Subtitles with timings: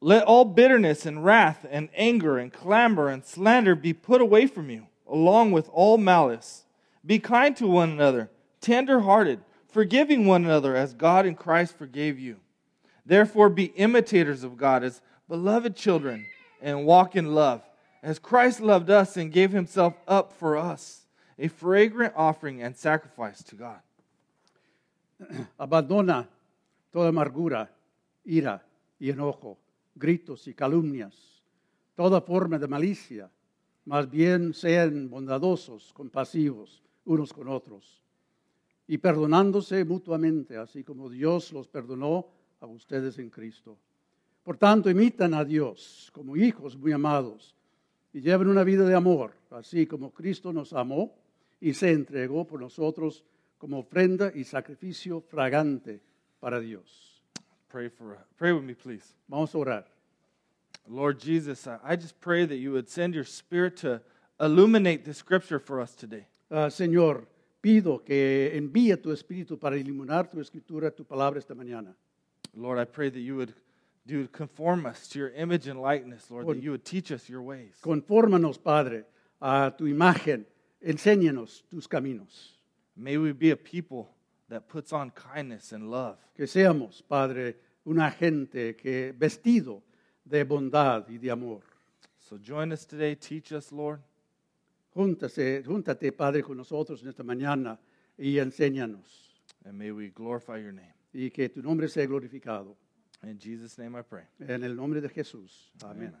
[0.00, 4.70] Let all bitterness and wrath and anger and clamor and slander be put away from
[4.70, 6.64] you, along with all malice.
[7.04, 8.30] Be kind to one another,
[8.60, 12.36] tender hearted, forgiving one another as God in Christ forgave you.
[13.04, 16.26] Therefore, be imitators of God as beloved children
[16.60, 17.62] and walk in love,
[18.02, 21.06] as Christ loved us and gave himself up for us,
[21.38, 23.80] a fragrant offering and sacrifice to God.
[25.60, 26.26] Abandona
[26.92, 27.68] toda amargura,
[28.24, 28.62] ira
[28.98, 29.56] y enojo,
[29.96, 31.42] gritos y calumnias,
[31.94, 33.30] toda forma de malicia.
[33.86, 38.02] Más bien sean bondadosos, compasivos unos con otros
[38.88, 42.28] y perdonándose mutuamente, así como Dios los perdonó
[42.60, 43.76] a ustedes en Cristo.
[44.44, 47.56] Por tanto, imitan a Dios como hijos muy amados
[48.12, 51.14] y lleven una vida de amor, así como Cristo nos amó
[51.60, 53.24] y se entregó por nosotros
[53.58, 56.00] como ofrenda y sacrificio fragante
[56.38, 57.22] para Dios.
[57.68, 59.14] Pray, for, pray with me, please.
[59.26, 59.95] Vamos a orar.
[60.88, 64.00] Lord Jesus, I just pray that you would send your spirit to
[64.40, 66.26] illuminate the scripture for us today.
[66.50, 67.26] Ah, Señor,
[67.62, 71.94] pido que envíe tu Espíritu para iluminar tu escritura, tu palabra esta mañana.
[72.54, 73.54] Lord, I pray that you would
[74.06, 77.42] do conform us to your image and likeness, Lord, that you would teach us your
[77.42, 77.74] ways.
[77.82, 79.04] Confórmanos, Padre,
[79.40, 80.44] a tu imagen.
[80.84, 82.52] Enséñanos tus caminos.
[82.96, 84.08] May we be a people
[84.48, 86.16] that puts on kindness and love.
[86.36, 89.82] Que seamos, Padre, una gente que vestido
[90.28, 91.62] de bondad y de amor.
[92.18, 94.00] So join us today, teach us, Lord.
[94.94, 97.78] Júntase, júntate, Padre, con nosotros en esta mañana
[98.18, 99.26] y enséñanos.
[99.66, 100.94] and may we glorify your name.
[101.12, 102.76] Y que tu nombre sea glorificado.
[103.22, 104.22] In Jesus' name I pray.
[104.48, 105.50] En el nombre de Jesús.
[105.82, 106.12] Amén.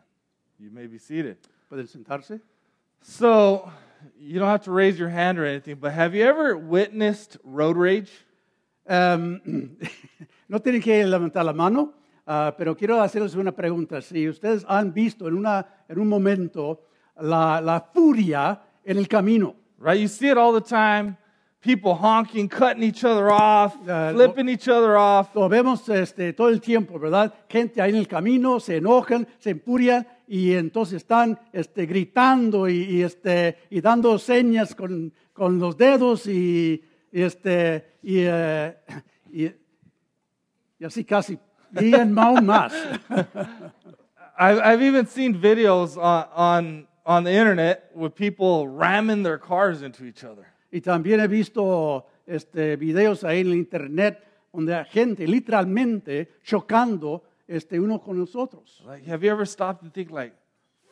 [0.58, 1.36] You may be seated.
[1.70, 2.40] ¿Pueden sentarse?
[3.02, 3.70] So,
[4.18, 7.76] you don't have to raise your hand or anything, but have you ever witnessed road
[7.76, 8.10] rage?
[8.88, 9.76] Em,
[10.48, 11.92] no tienen que levantar la mano,
[12.26, 14.00] ah, pero quiero hacerles una pregunta.
[14.02, 16.82] Si ustedes han visto en, una, en un momento
[17.20, 20.00] la, la furia en el camino, Right?
[20.00, 21.16] You see it all the time.
[21.60, 25.34] People honking, cutting each other off, Uh, flipping each other off.
[25.34, 27.34] lo vemos este, todo el tiempo, ¿verdad?
[27.48, 32.82] Gente ahí en el camino se enojan, se empurian y entonces están este, gritando y,
[32.84, 38.76] y, este, y dando señas con, con los dedos y, y, este, y, eh,
[39.32, 39.50] y-
[40.78, 41.38] y así casi,
[41.74, 42.72] y and aún más.
[44.38, 49.82] I've, I've even seen videos on, on, on the internet with people ramming their cars
[49.82, 50.46] into each other.
[50.72, 54.22] Y también he visto este, videos ahí en el internet
[54.52, 58.82] donde hay gente literalmente chocando este, uno con los otros.
[58.86, 60.34] Like, have you ever stopped and think, like,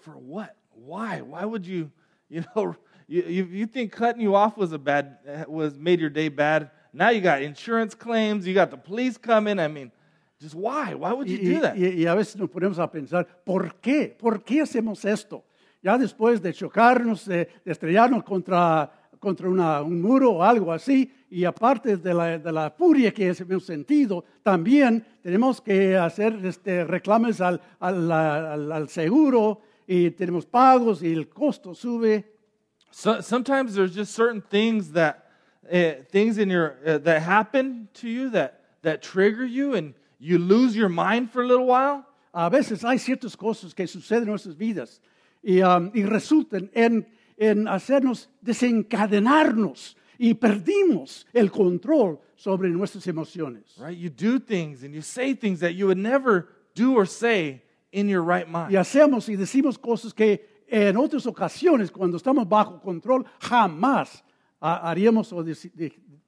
[0.02, 0.54] for what?
[0.74, 1.20] Why?
[1.20, 1.90] Why would you,
[2.28, 5.18] you know, you, you, you think cutting you off was a bad,
[5.48, 6.70] was made your day bad.
[6.92, 9.58] Now you got insurance claims, you got the police coming.
[9.58, 9.90] I mean,
[10.40, 10.94] just why?
[10.94, 11.76] Why would you Y, do that?
[11.76, 14.14] y- y a veces nos ponemos a pensar, ¿por qué?
[14.18, 15.44] ¿Por qué hacemos esto?
[15.82, 21.10] Ya después de chocarnos, de, de estrellarnos contra, contra una- un muro o algo así,
[21.30, 26.84] y aparte de la, de la furia que hemos sentido, también tenemos que hacer este,
[26.84, 32.24] reclames al, al- al- al seguro y tenemos pagos y el costo sube.
[32.90, 35.24] So, sometimes there's just certain things that,
[35.70, 40.38] uh, things in your, uh, that happen to you that, that trigger you and you
[40.38, 42.06] lose your mind for a little while.
[42.32, 45.00] A veces hay ciertas cosas que suceden en nuestras vidas
[45.42, 53.76] y, um, y resultan en, en hacernos desencadenarnos y perdimos el control sobre nuestras emociones.
[53.78, 53.98] Right?
[53.98, 57.62] You do things and you say things that you would never do or say
[57.92, 58.72] in your right mind.
[58.72, 64.24] Y hacemos y decimos cosas que en otras ocasiones, cuando estamos bajo control, jamás
[64.60, 65.44] haríamos o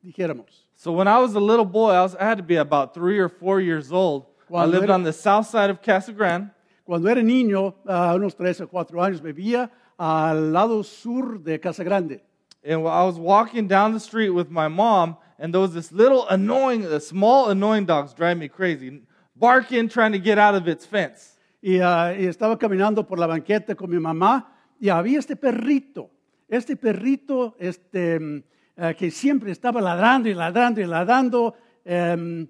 [0.06, 0.66] dijéramos.
[0.74, 3.18] So when I was a little boy, I, was, I had to be about three
[3.18, 4.24] or four years old.
[4.24, 6.50] I Cuando lived era- on the south side of Casa Grande.
[6.84, 11.82] Cuando era niño, a unos 3 o 4 años, vivía al lado sur de Casa
[11.82, 12.20] Grande.
[12.64, 15.90] And while I was walking down the street with my mom, and there was this
[15.90, 19.02] little annoying, the small annoying dogs drive me crazy,
[19.34, 21.36] barking, trying to get out of its fence.
[21.62, 24.46] Y, ah, y estaba caminando por la banqueta con mi mamá
[24.80, 26.10] y había este perrito,
[26.48, 28.42] este perrito este, mm,
[28.76, 32.46] eh, que siempre estaba ladrando y ladrando y ladrando, em,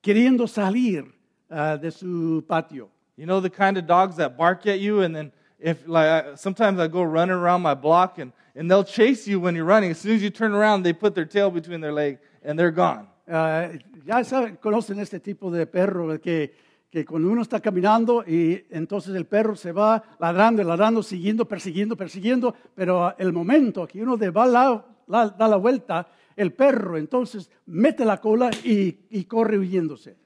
[0.00, 1.04] queriendo salir
[1.50, 2.88] ah, de su patio.
[3.16, 6.78] You know the kind of dogs that bark at you, and then if like sometimes
[6.78, 9.90] I go running around my block, and and they'll chase you when you're running.
[9.90, 12.70] As soon as you turn around, they put their tail between their legs, and they're
[12.74, 13.06] gone.
[13.28, 13.68] Ah,
[14.04, 16.54] ya saben, conocen este tipo de perro que,
[16.90, 21.96] que cuando uno está caminando y entonces el perro se va ladrando ladrando, siguiendo, persiguiendo,
[21.96, 27.50] persiguiendo, pero el momento que uno va la- la- da la vuelta, el perro entonces
[27.66, 30.16] mete la cola y, y corre huyéndose.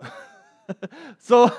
[1.18, 1.50] So,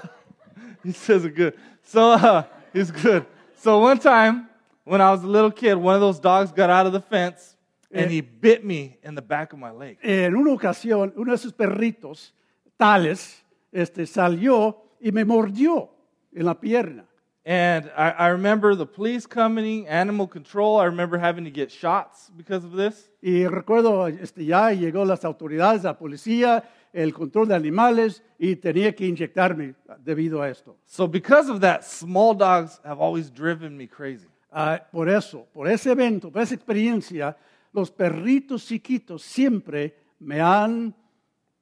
[0.84, 1.54] he says it good.
[1.84, 2.44] So uh,
[2.74, 3.26] he's good.
[3.58, 4.48] So one time
[4.86, 7.56] when I was a little kid, one of those dogs got out of the fence
[7.92, 8.10] and Eh.
[8.10, 9.98] he bit me in the back of my leg.
[10.04, 12.34] En una ocasión, uno de esos perritos,
[12.78, 15.90] tales, este, salió y me mordió
[16.32, 17.06] en la pierna.
[17.50, 20.78] And I, I remember the police coming, animal control.
[20.78, 23.10] I remember having to get shots because of this.
[23.24, 26.63] Y recuerdo, este, ya llegó las autoridades, la policía,
[26.94, 29.74] el control de animales y tenía que inyectarme
[30.06, 30.78] debido a esto.
[30.86, 34.28] So because of that, small dogs have always driven me crazy.
[34.51, 37.36] Ah, por eso, por ese evento, por esa experiencia,
[37.74, 40.94] los perritos chiquitos siempre me han,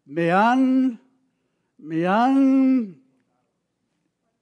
[0.06, 1.00] me han,
[1.78, 3.02] me han,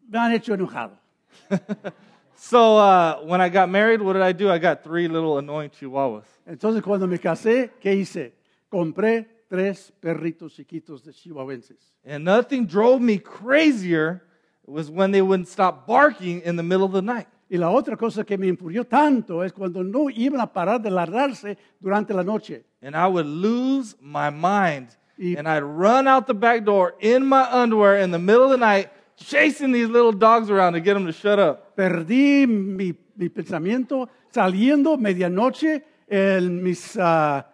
[0.07, 1.05] me han hecho enojado.
[2.37, 4.51] So uh, when I got married, what did I do?
[4.51, 6.25] I got three little annoying chihuahuas.
[6.45, 8.33] Entonces, cuando me casé, ¿qué hice?
[8.69, 11.77] Compré tres perritos chiquitos de chihuahuenses.
[12.05, 14.21] And nothing drove me crazier
[14.67, 17.27] was when they wouldn't stop barking in the middle of the night.
[17.49, 20.89] Y la otra cosa que me infurió tanto es cuando no iban a parar de
[20.89, 22.63] ladrarse durante la noche.
[22.81, 24.89] And I would lose my mind.
[25.17, 28.51] Y- And I'd run out the back door in my underwear in the middle of
[28.51, 31.75] the night, chasing these little dogs around to get them to shut up.
[31.75, 37.45] Perdí mi, mi pensamiento saliendo medianoche en mis, ah,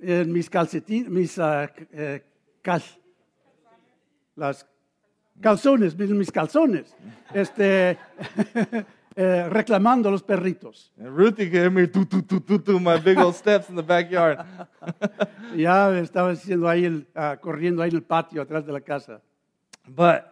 [0.00, 2.22] en mis calcetines, mis eh,
[2.62, 2.82] cal-
[4.36, 4.64] las
[5.40, 6.94] calzones, mis, mis calzones,
[7.34, 7.98] este,
[9.16, 10.92] eh, reclamando a los perritos.
[10.98, 13.82] And Ruthie gave me tu tu tu tu tu my big old steps in the
[13.82, 14.38] backyard.
[15.56, 19.20] Ya estaba haciendo ahí, el, ah, corriendo ahí en el patio atrás de la casa.
[19.88, 20.22] But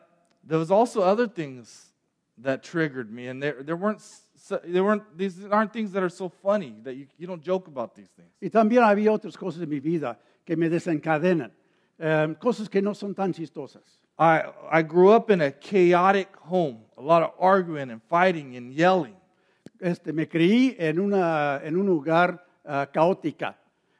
[0.47, 1.93] there was also other things
[2.39, 4.23] that triggered me, and there there weren't s-
[4.65, 7.95] there weren't these aren't things that are so funny that you, you don't joke about
[7.95, 8.31] these things.
[8.41, 11.51] Y también había otras cosas en mi vida que me desencadenan,
[11.99, 13.99] eh, cosas que no son tan chistosas.
[14.19, 18.73] I I grew up in a chaotic home, a lot of arguing and fighting and
[18.73, 19.17] yelling.
[19.81, 23.59] Este, me crié en, una, en un lugar ah, caótica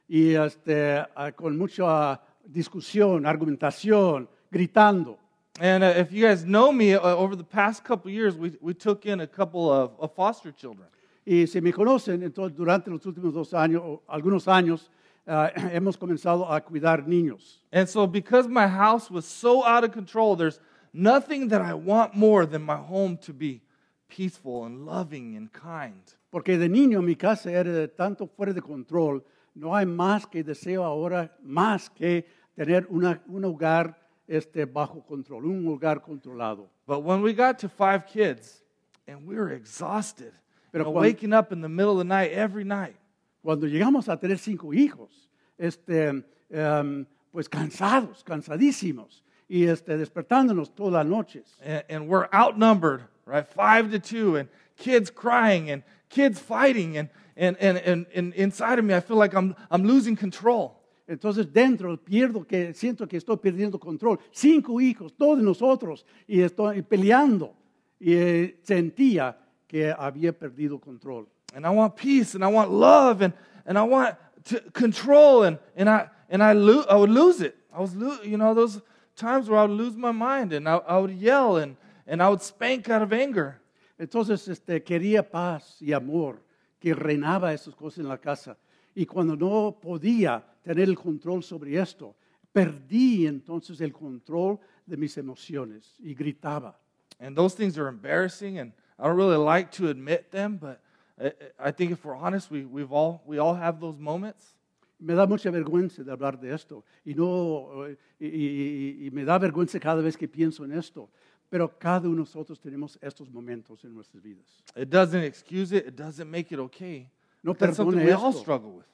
[0.09, 5.19] y este, ah, con mucha discusión, argumentación, gritando.
[5.59, 8.75] And uh, if you guys know me, uh, over the past couple years, we, we
[8.75, 10.89] took in a couple of, of foster children.
[11.27, 14.91] Y si me conocen, entonces durante los últimos dos años, o algunos años,
[15.27, 17.61] ah, hemos comenzado a cuidar niños.
[17.73, 20.61] And so, because my house was so out of control, there's
[20.93, 23.63] nothing that I want more than my home to be
[24.09, 26.03] peaceful and loving and kind.
[26.31, 29.25] Porque de niño mi casa era de tanto fuera de control,
[29.55, 35.45] no hay más que deseo ahora, más que tener una, un hogar este, bajo control,
[35.47, 36.67] un hogar controlado.
[36.87, 38.63] But when we got to five kids,
[39.07, 40.33] and we were exhausted,
[40.73, 42.97] Pero you know, cuan- waking up in the middle of the night every night,
[43.43, 45.29] Cuando llegamos a tener cinco hijos,
[45.59, 51.57] este, em, pues cansados, cansadísimos, y este, despertándonos todas las noches.
[51.63, 53.47] and, and we're outnumbered, right?
[53.47, 58.81] Five to two, and kids crying and kids fighting, and, and, and, and, and inside
[58.81, 60.76] of me, I feel like I'm, I'm losing control.
[61.07, 64.19] Entonces dentro pierdo que siento que estoy perdiendo control.
[64.33, 67.55] Cinco hijos, todos nosotros, y estoy peleando.
[67.99, 71.29] Y eh, sentía que había perdido control.
[71.55, 73.33] and I want peace and I want love and,
[73.65, 77.57] and I want to control and, and I and I, lo- I would lose it.
[77.73, 78.83] I was lo- you know those
[79.17, 81.77] times where I would lose my mind and I, I would yell and,
[82.07, 83.59] and I would spank out of anger.
[83.99, 86.43] Entonces este, quería paz y amor,
[86.79, 88.57] que reinaba esas cosas en la casa.
[88.95, 92.17] Y cuando no podía tener el control sobre esto,
[92.53, 96.77] perdí entonces el control de mis emociones y gritaba.
[97.21, 100.81] And those things are embarrassing and I don't really like to admit them, but
[101.19, 101.33] I,
[101.69, 104.55] I think if we're honest, we, we've all, we all have those moments.
[104.99, 107.87] Me da mucha vergüenza de hablar de esto y, no,
[108.19, 111.09] y, y- y me da vergüenza cada vez que pienso en esto.
[111.49, 114.65] Pero cada uno de nosotros tenemos estos momentos en nuestras vidas.
[114.75, 115.87] It doesn't excuse it.
[115.87, 117.09] It doesn't make it okay.
[117.43, 118.41] No That's something we all esto.
[118.41, 118.87] struggle with.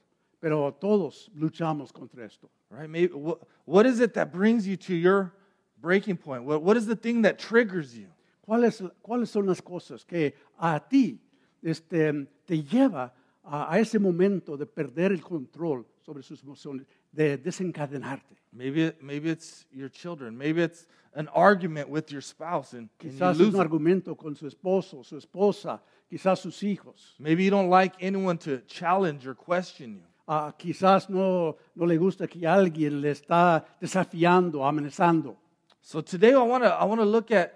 [0.42, 2.50] Pero todos luchamos contra esto.
[2.68, 2.90] right?
[2.90, 5.32] Maybe what, what is it that brings you to your
[5.80, 6.42] breaking point?
[6.44, 8.08] What, what is the thing that triggers you?
[8.46, 11.20] ¿Cuáles, ¿Cuáles son las cosas que a ti
[11.62, 13.12] este, te lleva
[13.44, 18.36] a, a ese momento de perder el control sobre sus emociones, de desencadenarte?
[18.52, 20.36] Maybe, maybe it's your children.
[20.36, 23.66] Maybe it's an argument with your spouse and, and you Quizás es lose un it.
[23.66, 25.80] argumento con su esposo, su esposa,
[26.10, 27.14] quizás sus hijos.
[27.20, 30.02] Maybe you don't like anyone to challenge or question you.
[30.34, 35.36] Ah, quizás no, no le gusta que alguien le está desafiando, amenazando.
[35.82, 37.52] So today I want to I want to look at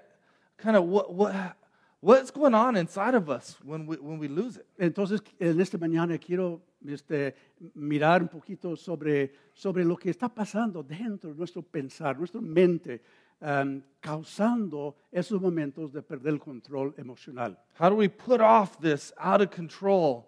[0.59, 1.56] kind of what what
[2.02, 4.66] what's going on inside of us when we when we lose it.
[4.76, 7.35] Entonces, en esta mañana quiero este,
[7.75, 13.00] mirar un poquito sobre, sobre lo que está pasando dentro de nuestro pensar, nuestra mente,
[13.40, 17.56] em, causando esos momentos de perder el control emocional.
[17.80, 20.26] How do we put off this out of control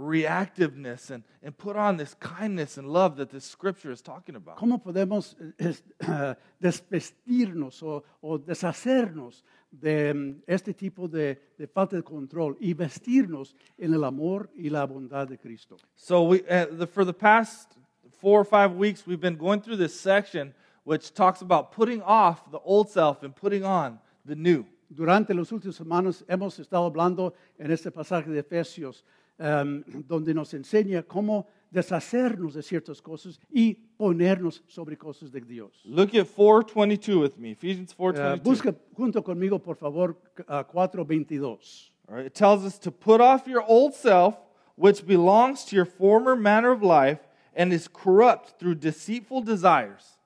[0.00, 4.56] reactiveness and, and put on this kindness and love that this scripture is talking about?
[4.56, 5.36] ¿Cómo podemos
[6.60, 13.54] desvestirnos o, o deshacernos de mm, este tipo de, de falta de control y vestirnos
[13.78, 15.76] en el amor y la bondad de Cristo?
[15.96, 17.76] So we, uh, the, for the past
[18.20, 20.54] four or five weeks, we've been going through this section
[20.84, 24.64] which talks about putting off the old self and putting on the new.
[24.92, 29.04] Durante los últimos semanas hemos estado hablando en este pasaje de Efesios,
[29.40, 35.80] em, donde nos enseña cómo deshacernos de ciertas cosas y ponernos sobre cosas de Dios.
[35.84, 38.42] Look at 422 with me, Ephesians Eh, 422.
[38.42, 40.16] busca junto conmigo, por favor,
[40.46, 41.90] a 4.22.
[42.08, 44.34] All right, it tells us to put off your old self,
[44.76, 47.20] which belongs to your former manner of life
[47.54, 50.18] and is corrupt through deceitful desires.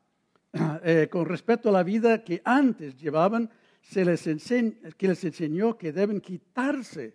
[0.84, 3.50] Eh, con respecto a la vida que antes llevaban,
[3.82, 7.14] se les, enseñ- que les enseñó que deben quitarse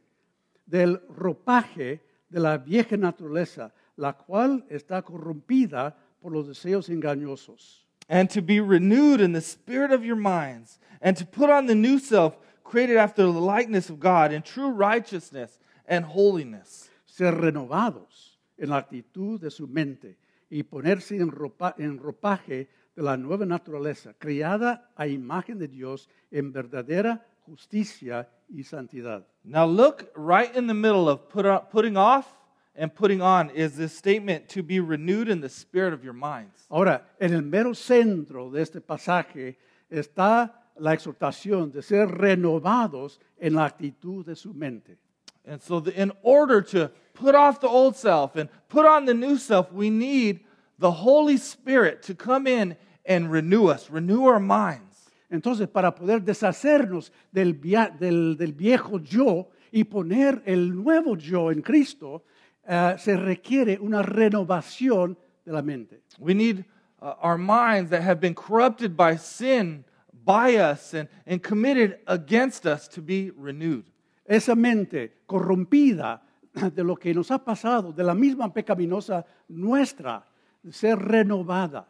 [0.70, 7.86] del ropaje de la vieja naturaleza, la cual está corrompida por los deseos engañosos.
[8.12, 11.76] and to be renewed in the spirit of your minds, and to put on the
[11.76, 16.90] new self, created after the likeness of God in true righteousness and holiness.
[17.06, 20.18] Ser renovados en la actitud de su mente
[20.50, 26.10] y ponerse en, ropa- en ropaje de la nueva naturaleza, creada a imagen de Dios
[26.32, 29.24] en verdadera justicia y santidad.
[29.44, 32.28] Now, look right in the middle of put on, putting off
[32.76, 36.66] and putting on is this statement to be renewed in the spirit of your minds.
[36.70, 39.56] Ahora, en el mero centro de este pasaje
[39.92, 44.98] está la exhortación de ser renovados en la actitud de su mente.
[45.46, 49.14] And so, the, in order to put off the old self and put on the
[49.14, 50.42] new self, we need
[50.78, 54.89] the Holy Spirit to come in and renew us, renew our minds.
[55.30, 57.60] Entonces, para poder deshacernos del,
[58.00, 62.24] del- del viejo yo y poner el nuevo yo en Cristo,
[62.68, 66.02] eh, se requiere una renovación de la mente.
[66.18, 66.66] We need
[67.02, 69.86] uh, our minds that have been corrupted by sin
[70.26, 73.86] by us and, and committed against us to be renewed.
[74.26, 76.22] Esa mente corrompida
[76.54, 80.24] de lo que nos ha pasado, de la misma pecaminosa nuestra,
[80.72, 81.88] ser renovada.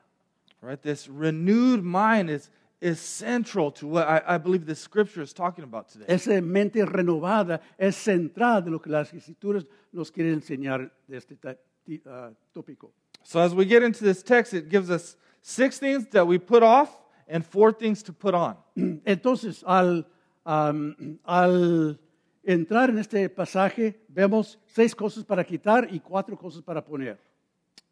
[0.61, 0.81] Right?
[0.81, 2.49] This renewed mind is,
[2.81, 6.05] is central to what I, I believe the scripture is talking about today.
[6.07, 11.37] Esa mente renovada es central de lo que las escrituras nos quieren enseñar de este
[12.07, 12.91] ah, tópico.
[13.23, 16.63] So as we get into this text, it gives us six things that we put
[16.63, 16.89] off
[17.27, 18.55] and four things to put on.
[19.05, 20.05] Entonces, al,
[20.45, 21.99] am, al
[22.43, 27.19] entrar en este pasaje, vemos seis cosas para quitar y cuatro cosas para poner.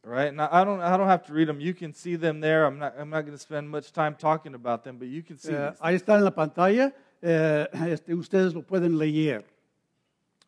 [0.08, 0.34] Right?
[0.34, 1.60] Now I don't I don't have to read them.
[1.60, 2.66] You can see them there.
[2.66, 5.38] I'm not I'm not going to spend much time talking about them, but you can
[5.38, 9.44] see Eh, ahí está en la pantalla, eh, este, ustedes lo pueden leer.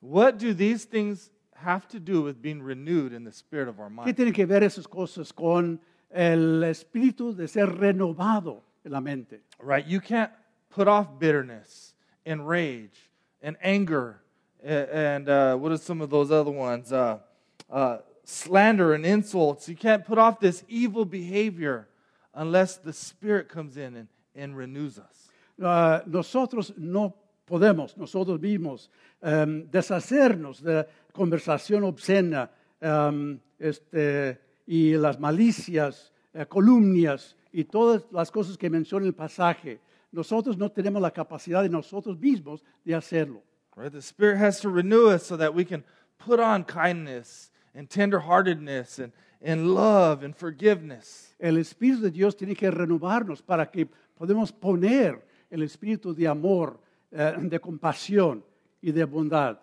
[0.01, 3.89] What do these things have to do with being renewed in the spirit of our
[3.89, 4.15] ¿Qué mind?
[4.15, 9.41] tienen que ver esas cosas con el espíritu de ser renovado en la mente?
[9.61, 9.85] Right?
[9.85, 10.31] You can't
[10.69, 11.93] put off bitterness
[12.25, 13.09] and rage
[13.41, 14.21] and anger
[14.63, 16.93] a- and uh, what are some of those other ones?
[16.93, 17.17] Uh,
[17.69, 17.97] uh,
[18.29, 19.67] slander and insults.
[19.67, 21.88] You can't put off this evil behavior
[22.33, 25.29] unless the Spirit comes in and, and renews us.
[25.62, 28.89] Ah, nosotros no podemos, nosotros mismos,
[29.21, 38.03] em, deshacernos de la conversación obscena em, este, y las malicias, eh, columnias y todas
[38.12, 39.81] las cosas que menciona el pasaje.
[40.12, 43.41] Nosotros no tenemos la capacidad de nosotros mismos de hacerlo.
[43.75, 43.91] Right?
[43.91, 45.83] The Spirit has to renew us so that we can
[46.19, 49.11] put on kindness and tenderheartedness and,
[49.41, 51.33] and love and forgiveness.
[51.39, 53.88] El Espíritu de Dios tiene que renovarnos para que
[54.19, 56.79] podamos poner el espíritu de amor,
[57.11, 58.43] eh, de compasión
[58.81, 59.57] y de bondad.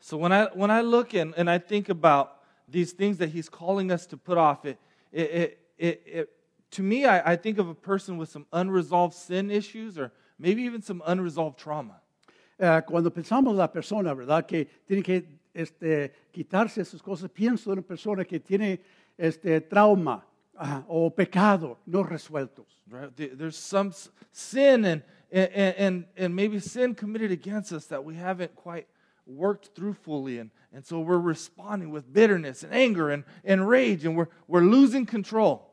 [0.00, 3.48] So when I when I look and, and I think about these things that he's
[3.48, 4.78] calling us to put off, it
[5.12, 6.28] it it, it, it
[6.72, 10.62] to me I, I think of a person with some unresolved sin issues or maybe
[10.62, 12.00] even some unresolved trauma.
[12.58, 14.46] Eh, cuando pensamos la persona, ¿verdad?
[14.46, 18.80] Que tiene que este, quitarse esas cosas, pienso en una persona que tiene
[19.18, 20.24] este, trauma
[20.56, 22.66] ah, o pecado no resueltos.
[22.90, 23.14] Right?
[23.14, 23.92] There's some
[24.32, 28.86] sin and, and, and, and maybe sin committed against us that we haven't quite
[29.26, 30.38] worked through fully.
[30.38, 34.62] And, and so we're responding with bitterness and anger and, and rage, and we're, we're
[34.62, 35.68] losing control.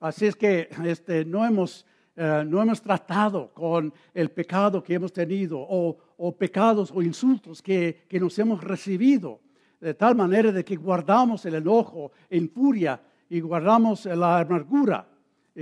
[0.00, 5.12] Así es que este, no, hemos, eh, no hemos tratado con el pecado que hemos
[5.12, 9.40] tenido o, pecados o insultos que, nos hemos recibido,
[9.80, 15.08] de tal manera de que guardamos el enojo en furia y guardamos la amargura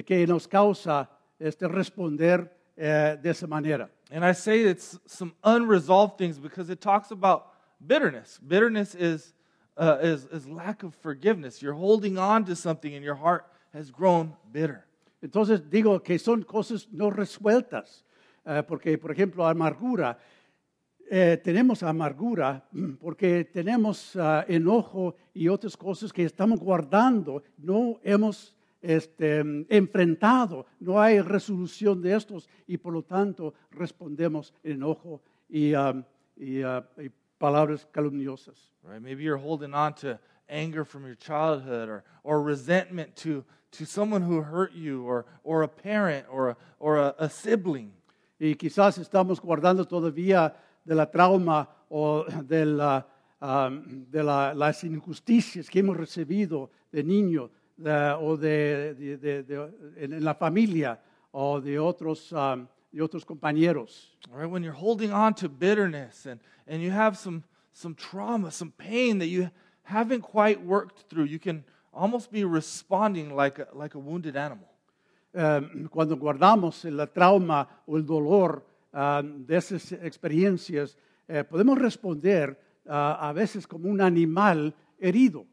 [0.05, 3.89] que nos causa este, responder eh, de esa manera.
[4.11, 7.47] And I say it's some unresolved things because it talks about
[7.87, 8.41] bitterness.
[8.45, 9.33] Bitterness is,
[9.77, 11.63] uh, is, is lack of forgiveness.
[11.63, 14.85] You're holding on to something and your heart has grown bitter.
[15.23, 18.05] Entonces digo que son cosas no resueltas,
[18.45, 20.19] eh, porque por ejemplo amargura,
[21.11, 22.65] eh, tenemos amargura
[23.01, 31.01] porque tenemos ah, enojo y otras cosas que estamos guardando, no hemos este, enfrentado, no
[31.01, 36.03] hay resolución de estos y por lo tanto respondemos enojo y, ah,
[36.37, 36.63] y,
[37.39, 38.71] palabras calumniosas.
[38.83, 39.01] Right?
[39.01, 44.23] Maybe you're holding on to anger from your childhood or, or resentment to, to someone
[44.23, 47.93] who hurt you or, or a parent or, a, or a, a sibling.
[48.39, 53.07] Y quizás estamos guardando todavía de la trauma o de, la,
[53.41, 60.13] um, de la- las injusticias que hemos recibido de niño de- o de, de- en,
[60.15, 60.99] en la familia
[61.33, 64.17] o de otros, um, de otros compañeros.
[64.33, 64.51] All right?
[64.51, 69.19] When you're holding on to bitterness and, and you have some, some trauma, some pain
[69.19, 69.51] that you
[69.83, 71.63] haven't quite worked through, you can
[72.01, 74.67] almost be responding like a, like a wounded animal.
[75.35, 80.97] Um, cuando guardamos el trauma o el dolor um, de esas experiencias,
[81.29, 85.45] eh, podemos responder ah, a veces como un animal herido.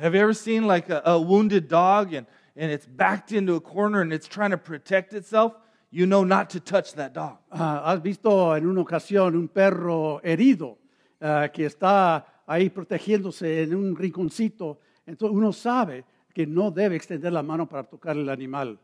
[0.00, 3.60] Have you ever seen like a, a wounded dog and, and it's backed into a
[3.60, 5.52] corner and it's trying to protect itself?
[5.90, 7.36] You know not to touch that dog.
[7.52, 10.78] Ah, ¿Has visto en una ocasión un perro herido
[11.20, 14.80] ah, que está ahí protegiéndose en un rinconcito?
[15.06, 16.04] Entonces uno sabe
[16.34, 18.78] que no debe extender la mano para tocar el animal.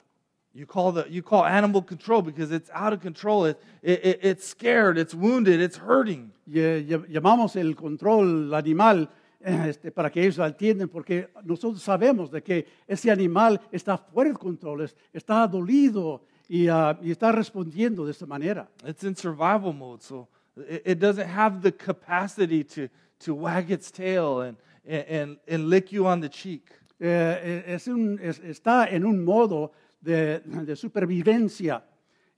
[0.54, 3.46] You call, the, you call animal control because it's out of control.
[3.46, 6.32] It, it, it- it's scared, it's wounded, it's hurting.
[6.46, 6.58] Y,
[6.88, 9.08] ll- llamamos el control animal
[9.40, 13.96] eh, este, para que ellos lo entiendan, porque nosotros sabemos de que ese animal está
[13.98, 18.68] fuera de control, es- está dolido y, ah, y está respondiendo de esta manera.
[18.84, 22.88] It's in survival mode, so it, it doesn't have the capacity to,
[23.20, 24.56] to wag its tail and,
[24.88, 26.62] and, and lick you on the cheek.
[27.00, 29.70] Eh, es un- es- está en un modo
[30.00, 31.82] de, de supervivencia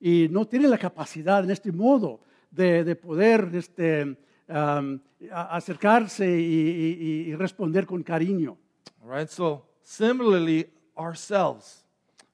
[0.01, 4.17] y no tiene la capacidad en este modo de, de poder este,
[4.49, 4.99] um,
[5.31, 8.57] acercarse y, y- y responder con cariño.
[9.03, 10.67] All right, so similarly,
[10.99, 11.85] ourselves,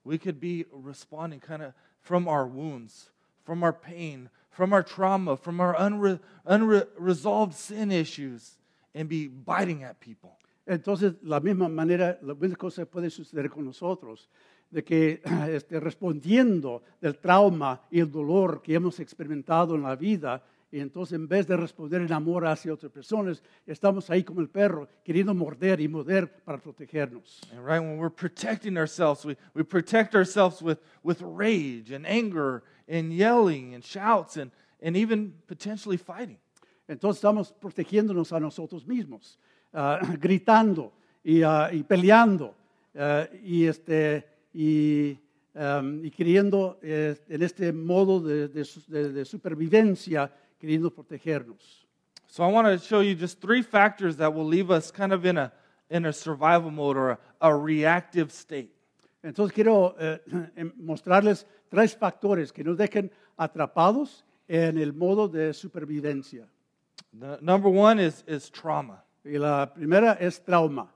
[0.05, 3.11] we could be responding kind of from our wounds,
[3.45, 8.57] from our pain, from our trauma, from our unre- unresolved sin issues,
[8.97, 10.39] and be biting at people.
[10.67, 14.29] Entonces, la misma manera, la misma cosa puede suceder con nosotros,
[14.71, 19.95] de que ah, este, respondiendo del trauma y el dolor que hemos experimentado en la
[19.95, 24.41] vida, y entonces en vez de responder en amor hacia otras personas, estamos ahí como
[24.41, 27.41] el perro, queriendo morder y morder para protegernos.
[27.53, 32.65] And right when we're protecting ourselves, we, we protect ourselves with, with rage and anger
[32.89, 34.51] and yelling and shouts and,
[34.83, 36.39] and even potentially fighting.
[36.89, 39.39] Entonces estamos protegiéndonos a nosotros mismos,
[39.73, 40.93] ah, gritando
[41.25, 42.55] y, ah, y peleando
[42.95, 45.19] ah, y, este, y,
[45.55, 51.87] am, y queriendo eh, en este modo de, de de- de supervivencia, queriendo protegernos.
[52.29, 55.25] So I want to show you just three factors that will leave us kind of
[55.25, 55.53] in a,
[55.91, 58.71] in a survival mode or a, a reactive state.
[59.23, 60.21] Entonces quiero eh,
[60.57, 66.47] em- mostrarles tres factores que nos dejen atrapados en el modo de supervivencia.
[67.19, 69.03] The, number one is, is trauma.
[69.25, 70.89] Y la primera es trauma.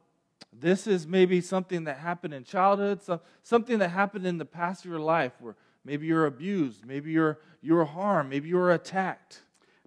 [0.52, 4.84] This is maybe something that happened in childhood, so, something that happened in the past
[4.84, 9.40] of your life where maybe you're abused, maybe you're, you're harmed, maybe you're attacked.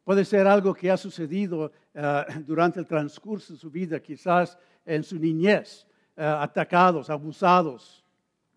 [0.08, 5.04] Puede ser algo que ha sucedido eh, durante el transcurso de su vida, quizás en
[5.04, 5.86] su niñez,
[6.18, 8.02] eh, atacados, abusados.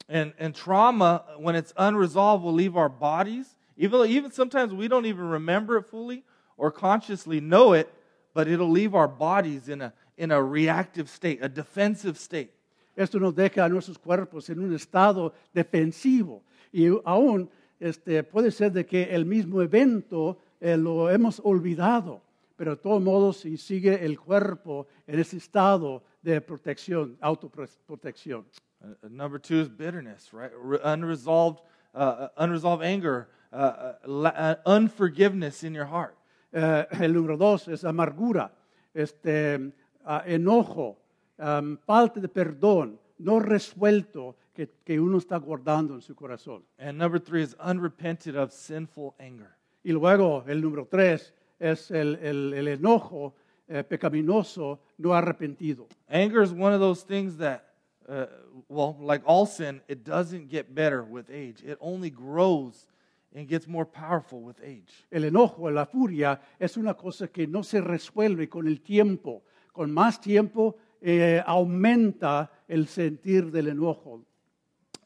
[0.09, 3.57] And, and trauma, when it's unresolved, will leave our bodies.
[3.77, 6.25] Even, even sometimes we don't even remember it fully
[6.57, 7.92] or consciously know it,
[8.35, 12.53] but it'll leave our bodies in a, in a reactive state, a defensive state.
[12.97, 16.42] Esto nos deja a nuestros cuerpos en un estado defensivo.
[16.73, 22.23] Y aún este, puede ser de que el mismo evento eh, lo hemos olvidado,
[22.57, 28.45] pero de todos modos si sigue el cuerpo en ese estado de protección, autoprotección.
[28.83, 30.51] Uh, uh, number two is bitterness, right?
[30.59, 31.61] Re- unresolved,
[31.95, 36.15] uh, uh, unresolved anger, uh, uh, unforgiveness in your heart.
[36.59, 38.51] Eh, el número dos es amargura,
[38.95, 39.73] este,
[40.07, 40.97] ah, enojo,
[41.37, 46.64] am, falta de perdón, no resuelto que, que uno está guardando en su corazón.
[46.79, 49.51] And number three is unrepented of sinful anger.
[49.85, 53.35] Y luego el número tres es el, el- el enojo
[53.69, 55.87] eh, pecaminoso no arrepentido.
[56.09, 57.64] Anger is one of those things that,
[58.09, 58.25] uh,
[58.71, 61.62] well, like all sin, it doesn't get better with age.
[61.62, 62.88] It only grows
[63.35, 65.05] and gets more powerful with age.
[65.11, 69.43] El enojo, la furia, es una cosa que no se resuelve con el tiempo.
[69.73, 74.25] Con más tiempo eh, aumenta el sentir del enojo.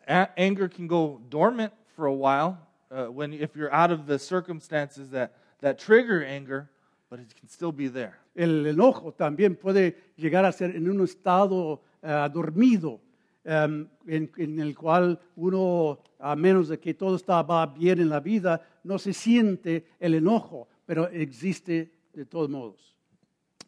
[0.07, 2.59] A- anger can go dormant for a while
[2.91, 6.69] uh, when if you're out of the circumstances that, that trigger anger,
[7.09, 8.15] but it can still be there.
[8.37, 13.01] El enojo también puede llegar a ser en un estado eh, dormido,
[13.45, 18.09] em, en, en el cual uno, a menos de que todo está va bien en
[18.09, 22.91] la vida, no se siente el enojo, pero existe de todos modos.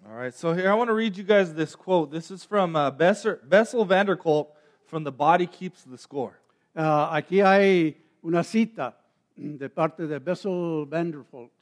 [0.05, 2.11] All right, so here I want to read you guys this quote.
[2.11, 4.53] This is from uh, Besser, Bessel van der Kolk
[4.85, 6.41] from The Body Keeps the Score.
[6.75, 8.95] Ah, aquí hay una cita
[9.37, 11.53] de parte de Bessel van der Kolk.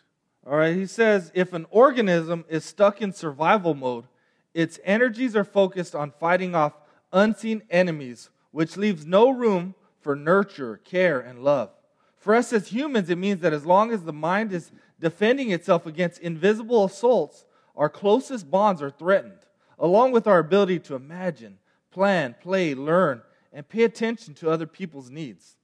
[0.47, 4.07] All right, he says if an organism is stuck in survival mode,
[4.55, 6.73] its energies are focused on fighting off
[7.13, 11.71] unseen enemies, which leaves no room for nurture, care, and love.
[12.17, 15.87] For us as humans, it means that as long as the mind is defending itself
[15.87, 17.45] against invisible assaults,
[17.77, 19.39] our closest bonds are threatened,
[19.79, 21.59] along with our ability to imagine,
[21.91, 25.57] plan, play, learn, and pay attention to other people's needs.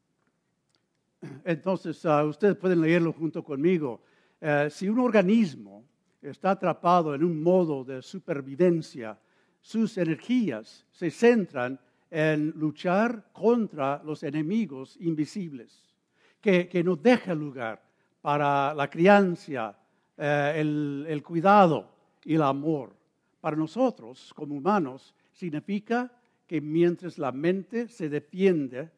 [1.45, 4.01] Entonces, ah, ustedes pueden leerlo junto conmigo.
[4.41, 5.85] Eh, si un organismo
[6.23, 9.19] está atrapado en un modo de supervivencia,
[9.67, 11.77] sus energías se centran
[12.09, 15.93] en luchar contra los enemigos invisibles,
[16.41, 17.83] que, que no deja lugar
[18.23, 19.77] para la crianza,
[20.17, 21.91] eh, el, el cuidado
[22.25, 22.95] y el amor.
[23.41, 26.13] Para nosotros, como humanos, significa
[26.47, 28.89] que mientras la mente se defiende,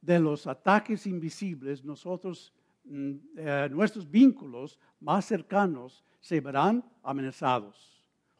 [0.00, 2.50] de los ataques invisibles, nosotros,
[2.84, 7.93] mm, eh, nuestros vínculos más cercanos se verán amenazados,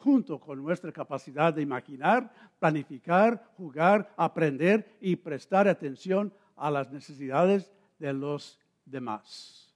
[0.04, 7.72] junto con nuestra capacidad de imaginar, planificar, jugar, aprender y prestar atención a las necesidades
[7.98, 9.72] de los demás.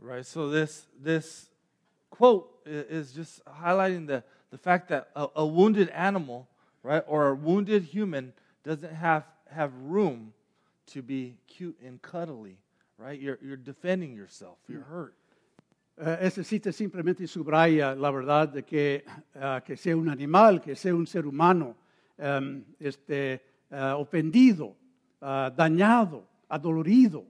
[0.00, 0.24] Right.
[0.24, 1.50] So this this
[2.10, 6.46] quote is just highlighting the, the fact that a, a wounded animal,
[6.84, 10.32] right, or a wounded human doesn't have have room
[10.86, 12.58] to be cute and cuddly,
[12.96, 13.18] right?
[13.18, 14.58] You're you're defending yourself.
[14.68, 14.90] You're mm.
[14.90, 15.14] hurt.
[16.00, 20.76] Eh, ese cita simplemente subraya la verdad de que, eh, que sea un animal, que
[20.76, 21.74] sea un ser humano
[22.16, 24.76] em, este, eh, ofendido,
[25.20, 27.24] dañado, adolorido,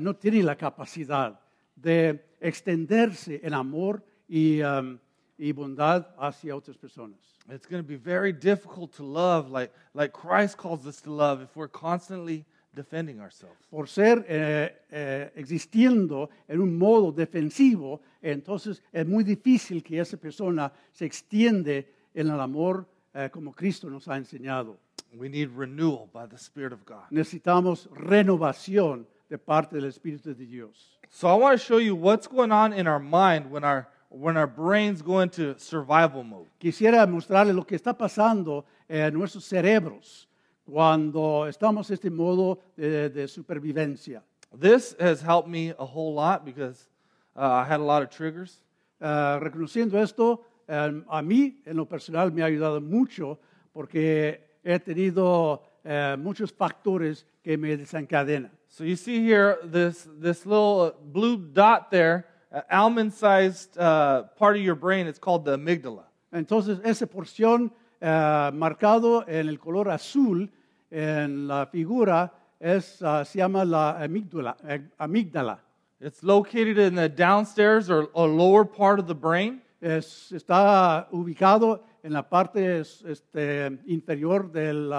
[0.00, 1.38] no tiene la capacidad
[1.76, 4.98] de extenderse en amor y, em,
[5.38, 7.20] y bondad hacia otras personas.
[7.48, 11.42] It's going to be very difficult to love like like Christ calls us to love
[11.42, 13.66] if we're constantly defending ourselves.
[13.70, 20.16] Por ser eh, eh, existiendo en un modo defensivo, entonces es muy difícil que esa
[20.16, 24.78] persona se extiende en el amor eh, como Cristo nos ha enseñado.
[25.14, 27.10] We need renewal by the Spirit of God.
[27.10, 30.98] Necesitamos renovación de parte del Espíritu de Dios.
[31.10, 34.36] So I want to show you what's going on in our mind when our when
[34.36, 36.48] our brains go into survival mode.
[36.58, 40.28] Quisiera mostrarle lo que está pasando en nuestros cerebros
[40.64, 44.22] cuando estamos en este modo de, de supervivencia.
[44.58, 46.88] This has helped me a whole lot because
[47.36, 48.60] uh, I had a lot of triggers.
[49.00, 53.40] Eh, reconociendo esto, eh, a mí en lo personal me ha ayudado mucho
[53.72, 58.52] porque he tenido eh, muchos factores que me desencadenan.
[58.68, 64.62] So you see here this this little blue dot there, uh, almond-sized uh, part of
[64.62, 65.08] your brain.
[65.08, 66.04] It's called the amygdala.
[66.32, 67.72] Entonces, esa porción
[68.02, 70.50] eh, marcado en el color azul
[70.90, 74.56] en la figura es, ah, se llama la amígdala.
[74.66, 75.58] eh, amígdala.
[76.00, 79.62] It's located in the downstairs or, or lower part of the brain.
[79.80, 84.92] Es- está ubicado en la parte este, inferior del,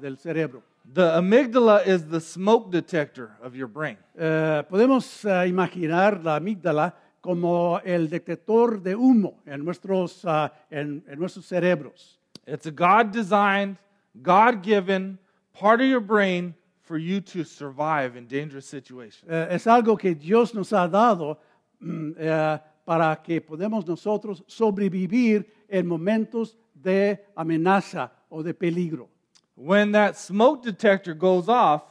[0.00, 0.62] del cerebro.
[0.94, 3.96] The amygdala is the smoke detector of your brain.
[4.16, 11.02] Eh, podemos eh, imaginar la amígdala como el detector de humo en nuestros, ah, en,
[11.06, 12.18] en nuestros cerebros.
[12.46, 13.78] It's a God designed,
[14.20, 15.18] God given
[15.54, 19.30] part of your brain for you to survive in dangerous situations.
[19.30, 21.38] Eh, es algo que Dios nos ha dado
[21.80, 29.08] mm, eh, para que podamos nosotros sobrevivir en momentos de amenaza o de peligro.
[29.54, 31.82] When that smoke detector goes off,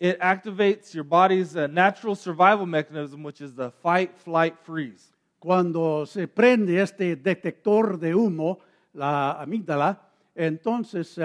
[0.00, 5.12] it activates your body's uh, natural survival mechanism, which is the fight, flight, freeze.
[5.40, 8.58] Cuando se prende este detector de humo,
[8.94, 9.98] la amígdala,
[10.36, 11.18] entonces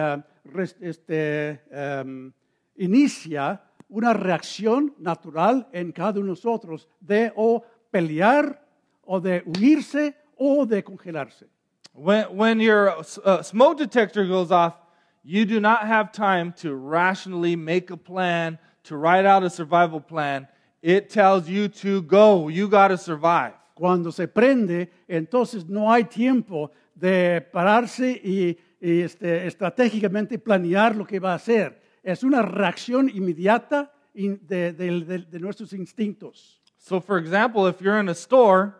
[0.45, 2.31] res- este, em,
[2.75, 8.61] inicia una reacción natural en cada uno de nosotros de o pelear
[9.05, 11.47] o de huirse o de congelarse.
[11.93, 12.93] When, when your
[13.25, 14.75] uh, smoke detector goes off,
[15.23, 19.99] you do not have time to rationally make a plan, to write out a survival
[19.99, 20.47] plan,
[20.81, 22.47] it tells you to go.
[22.47, 23.53] You got to survive.
[23.75, 31.05] Cuando se prende, entonces no hay tiempo de pararse y, y, este, estratégicamente planear lo
[31.05, 31.79] que va a hacer.
[32.03, 36.59] Es una reacción inmediata de, de- de- de nuestros instintos.
[36.77, 38.73] So, for example, if you're in a store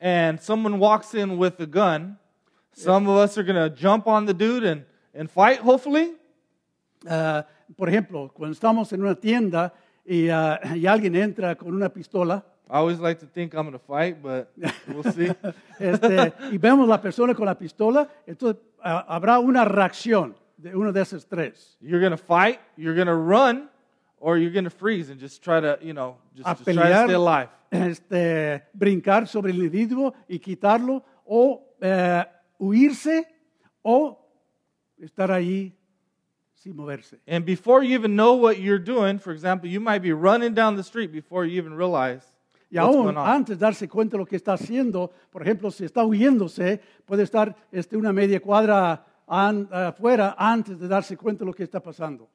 [0.00, 2.18] and someone walks in with a gun,
[2.72, 4.84] some of us are going to jump on the dude and,
[5.14, 6.16] and fight, hopefully.
[7.08, 7.46] Ah,
[7.76, 9.72] por ejemplo, cuando estamos en una tienda
[10.04, 13.72] y, ah, y alguien entra con una pistola I always like to think I'm going
[13.72, 14.52] to fight, but
[14.86, 15.28] we'll see.
[15.80, 20.92] este, y vemos la persona con la pistola, entonces ah, habrá una reacción de uno
[20.92, 21.76] de esos tres.
[21.80, 23.68] You're going to fight, you're going to run,
[24.18, 26.74] or you're going to freeze and just try to, you know, just, A just try
[26.74, 27.48] to pelear, stay alive.
[27.72, 32.24] este, brincar sobre el individuo y quitarlo, o eh,
[32.56, 33.26] huirse,
[33.82, 34.19] o
[35.00, 35.74] estar ahí
[36.54, 37.18] sin moverse.
[37.26, 40.76] And before you even know what you're doing, for example, you might be running down
[40.76, 42.22] the street before you even realize
[42.70, 43.26] Y what's aún going on.
[43.28, 47.22] antes de darse cuenta de lo que está haciendo, por ejemplo, si está huyéndose, puede
[47.24, 51.80] estar este, una media cuadra an- afuera antes de darse cuenta de lo que está
[51.80, 52.28] pasando.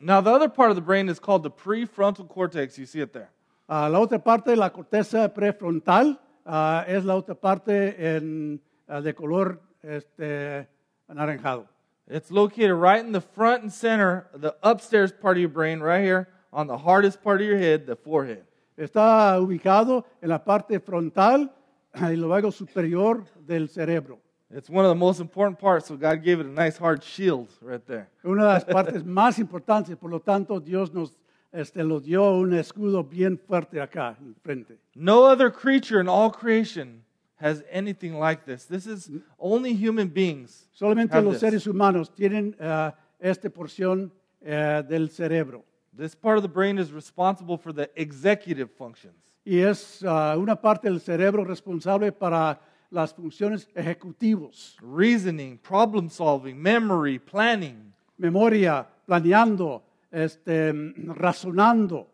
[0.00, 2.76] Now, the other part of the brain is called the prefrontal cortex.
[2.78, 3.30] You see it there.
[3.68, 9.00] Ah, la otra parte de la corteza prefrontal ah, es la otra parte en, ah,
[9.00, 10.68] de color este,
[11.08, 11.66] anaranjado.
[12.08, 15.80] It's located right in the front and center, of the upstairs part of your brain,
[15.80, 18.44] right here on the hardest part of your head, the forehead.
[18.78, 21.50] Está ubicado en la parte frontal
[21.94, 24.18] y luego superior del cerebro.
[24.50, 27.48] It's one of the most important parts, so God gave it a nice hard shield
[27.60, 28.08] right there.
[28.24, 31.16] Una de las partes más importantes, por lo tanto, Dios nos
[31.52, 34.78] este, lo dio un escudo bien fuerte acá en frente.
[34.94, 37.02] No other creature in all creation
[37.36, 38.64] has anything like this.
[38.66, 40.68] This is only human beings.
[40.72, 41.40] Solamente los this.
[41.40, 44.10] seres humanos tienen ah, esta porción
[44.42, 45.64] eh, del cerebro.
[45.92, 49.16] This part of the brain is responsible for the executive functions.
[49.44, 52.58] Y es ah, una parte del cerebro responsable para
[52.90, 57.92] las funciones ejecutivos, Reasoning, problem solving, memory, planning.
[58.18, 60.72] memoria, planeando, este,
[61.14, 62.06] razonando,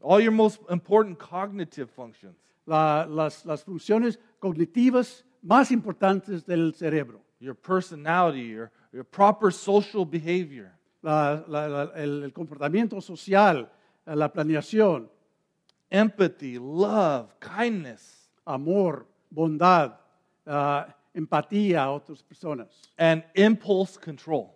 [0.00, 2.36] All your most important cognitive functions.
[2.66, 7.20] la- las, las funciones cognitivas más importantes del cerebro.
[7.40, 10.72] Your personality, your, your proper social behavior.
[11.02, 13.70] La- la- la- el, el comportamiento social,
[14.06, 15.08] eh, la planeación,
[15.90, 19.92] empathy, love, kindness, amor, bondad,
[20.46, 22.90] ah, empatía a otras personas.
[22.98, 24.50] and impulse control.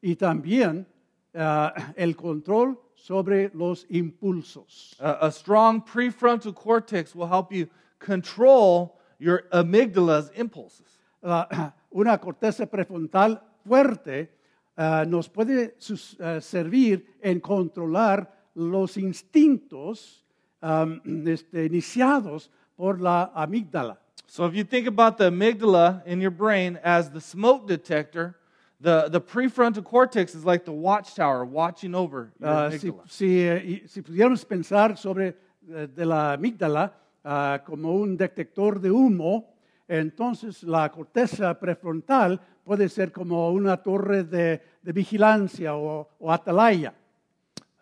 [0.00, 0.86] Y también
[1.34, 4.94] ah, el control sobre los impulsos.
[5.00, 7.66] A, a strong prefrontal cortex will help you
[7.98, 10.98] control your amygdala's impulses.
[11.22, 11.46] La-
[11.94, 14.28] una corteza prefrontal fuerte
[14.76, 20.24] ah, nos puede sus- ah, servir en controlar los instintos
[21.26, 23.98] este, iniciados por la amígdala.
[24.26, 28.36] So if you think about the amygdala in your brain as the smoke detector,
[28.80, 33.10] the, the prefrontal cortex is like the watchtower watching over your Ah, si, amygdala.
[33.10, 35.34] si, eh, si pudiéramos pensar sobre
[35.70, 36.92] eh, de la amígdala
[37.24, 39.54] ah, como un detector de humo,
[39.88, 46.94] entonces la corteza prefrontal puede ser como una torre de, de vigilancia o, o atalaya.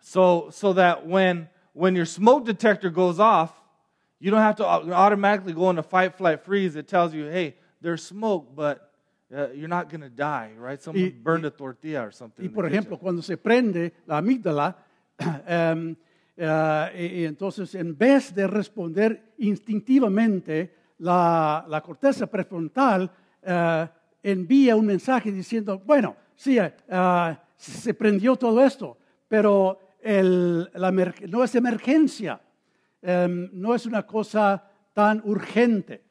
[0.01, 3.51] So, so that when, when your smoke detector goes off,
[4.19, 6.75] you don't have to automatically go into fight, flight, freeze.
[6.75, 8.91] It tells you, hey, there's smoke, but
[9.33, 10.81] uh, you're not going to die, right?
[10.81, 12.43] Someone Y- burned a tortilla or something.
[12.45, 12.79] Y por kitchen.
[12.83, 14.75] ejemplo, cuando se prende la amígdala,
[15.47, 15.95] em,
[16.41, 23.11] eh, y, y entonces en vez de responder instintivamente, la, la corteza prefrontal
[23.43, 23.87] eh,
[24.23, 26.57] envía un mensaje diciendo, bueno, sí,
[26.89, 28.97] ah, se prendió todo esto,
[29.27, 30.91] pero el- la
[31.27, 32.39] no es emergencia,
[33.01, 36.01] em, no es una cosa tan urgente.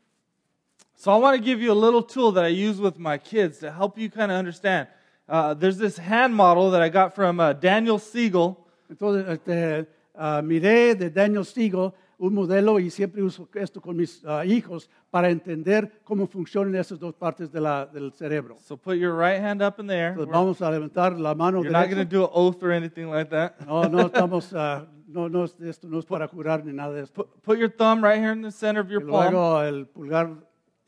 [0.94, 3.60] So I want to give you a little tool that I use with my kids
[3.60, 4.88] to help you kind of understand.
[5.28, 8.56] Uh, there's this hand model that I got from uh, Daniel Siegel.
[8.90, 9.86] Entonces, este,
[10.18, 14.90] ah, miré de Daniel Siegel un modelo y siempre uso esto con mis ah, hijos
[15.09, 18.57] para entender cómo funcionan esas dos partes de la- del cerebro.
[18.61, 20.11] So put your right hand up in the air.
[20.11, 23.07] Entonces, vamos a levantar la mano You're not going to do an oath or anything
[23.09, 23.61] like that.
[23.64, 27.02] No, no estamos, ah, no, no, es- esto no es para curar ni nada de
[27.02, 27.24] esto.
[27.24, 29.62] Put, put your thumb right here in the center of Y your palm.
[29.64, 30.28] el pulgar,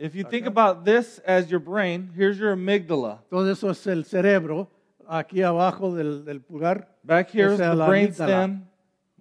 [0.01, 3.21] If you think about this as your brain, here's your amygdala.
[3.31, 4.69] todo eso es el cerebro,
[5.07, 6.89] aquí abajo del, del pulgar.
[7.05, 8.27] Back here's Esa es the la brain amígdala.
[8.45, 8.67] stem.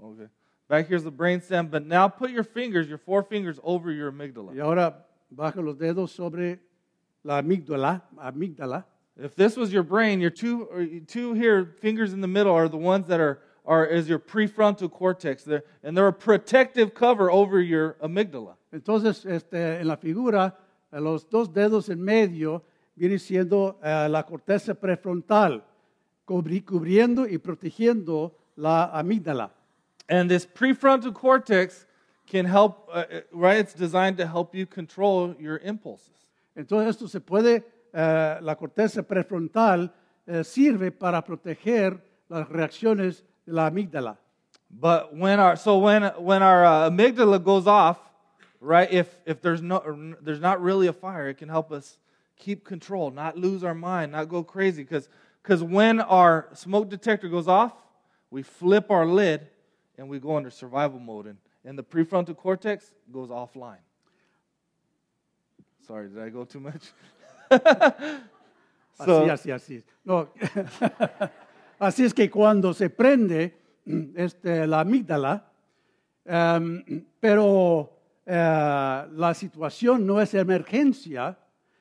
[0.01, 0.27] Okay.
[0.67, 1.67] Back here's the brain stem.
[1.67, 4.53] But now put your fingers, your four fingers, over your amygdala.
[4.55, 6.59] Y ahora baja los dedos sobre
[7.23, 8.85] la amígdala, amígdala.
[9.17, 12.77] If this was your brain, your two, two here fingers in the middle are the
[12.77, 17.59] ones that are, are is your prefrontal cortex, they're, and they're a protective cover over
[17.59, 18.55] your amygdala.
[18.71, 20.55] Entonces, este, en la figura,
[20.93, 22.63] eh, los dos dedos en medio
[22.95, 25.63] viene siendo eh, la corteza prefrontal,
[26.25, 29.51] cubri- cubriendo y protegiendo la amígdala.
[30.09, 31.85] And this prefrontal cortex
[32.25, 33.59] can help, uh, uh, right?
[33.59, 36.25] It's designed to help you control your impulses.
[36.57, 39.91] Entonces, esto se puede, eh, la corteza prefrontal
[40.27, 44.17] eh, sirve para proteger las reacciones de la amígdala.
[44.69, 47.97] But when our so when when our uh, amygdala goes off,
[48.59, 48.91] right?
[48.91, 51.97] If if there's no there's not really a fire, it can help us
[52.37, 54.83] keep control, not lose our mind, not go crazy.
[54.83, 55.09] Because
[55.41, 57.73] because when our smoke detector goes off,
[58.29, 59.47] we flip our lid
[59.99, 63.83] and we go into survival mode, and and the prefrontal cortex goes offline.
[65.85, 66.91] Sorry, did I go too much?
[68.99, 69.83] Así, así, así.
[70.03, 70.27] No.
[71.79, 73.55] así es que cuando se prende
[74.15, 75.49] este, la amígdala,
[76.25, 81.39] em, pero eh, la situación no es emergencia,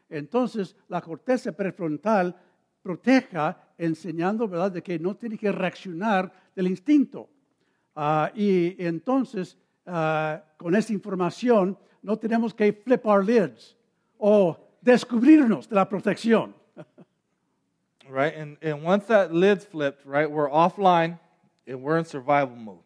[0.08, 2.36] entonces la corteza prefrontal
[2.82, 7.28] proteja enseñando, ¿verdad?, de que no tiene que reaccionar del instinto.
[8.00, 13.76] Ah, y entonces, ah, con esa información, no tenemos que flip our lids
[14.18, 16.54] o descubrirnos de la protección.
[18.08, 18.32] right?
[18.36, 21.18] And, and once that lid's flipped, right, we're offline
[21.66, 22.84] and we're in survival mode.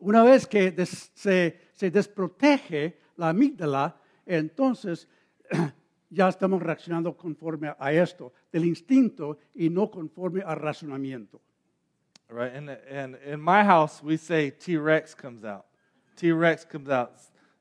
[0.00, 5.06] Una vez que des- se, se desprotege la amígdala, entonces
[6.10, 11.42] ya estamos reaccionando conforme a esto, del instinto y no conforme al razonamiento.
[12.28, 12.52] Right?
[12.52, 15.66] And, and in my house, we say T Rex comes out.
[16.16, 17.12] T Rex comes out.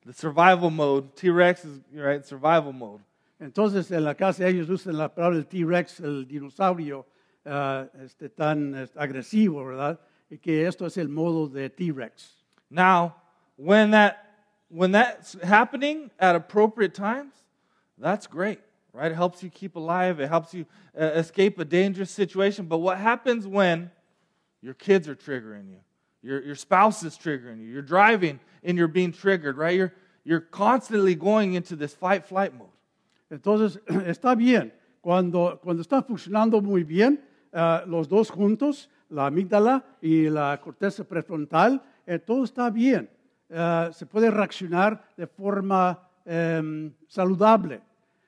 [0.05, 3.01] The survival mode, T Rex is, right, survival mode.
[3.41, 7.05] Entonces en la casa ellos usan la palabra del T-Rex, el dinosaurio
[7.45, 9.99] ah, este, tan agresivo, ¿verdad?
[10.31, 12.29] Y que esto es el modo de T-Rex.
[12.69, 13.15] Now,
[13.57, 14.17] when, that,
[14.69, 17.33] when that's happening at appropriate times,
[17.97, 18.59] that's great,
[18.93, 19.11] right?
[19.11, 20.65] It helps you keep alive, it helps you
[20.99, 22.65] uh, escape a dangerous situation.
[22.65, 23.91] But what happens when
[24.65, 25.79] your kids are triggering you?
[26.23, 27.67] Your, your spouse is triggering you.
[27.67, 29.75] You're driving and you're being triggered, right?
[29.75, 32.69] You're, you're constantly going into this fight flight mode.
[33.31, 34.71] Entonces, está bien.
[35.01, 37.21] Cuando, cuando está funcionando muy bien,
[37.53, 43.07] ah, los dos juntos, la amígdala y la corteza prefrontal, eh, todo está bien.
[43.53, 47.81] Ah, se puede reaccionar de forma em, saludable.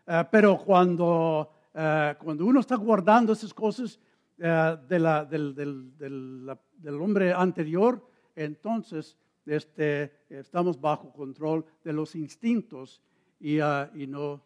[0.06, 4.00] Ah, pero cuando, cuando uno está guardando esas cosas
[4.44, 8.02] ah, de la- del, del- del- del hombre anterior,
[8.36, 13.02] entonces este, estamos bajo control de los instintos
[13.40, 14.42] y, ah, y no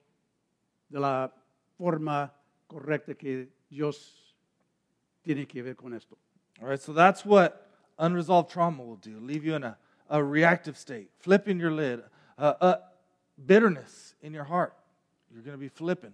[0.89, 1.33] de la
[1.77, 2.31] forma
[2.67, 4.35] correcta que Dios
[5.23, 6.17] tiene que ver con esto.
[6.61, 9.77] All right, so that's what unresolved trauma will do leave you in a,
[10.09, 12.03] a reactive state, flipping your lid,
[12.37, 12.75] uh, uh,
[13.45, 14.73] bitterness in your heart.
[15.31, 16.13] You're going to be flipping,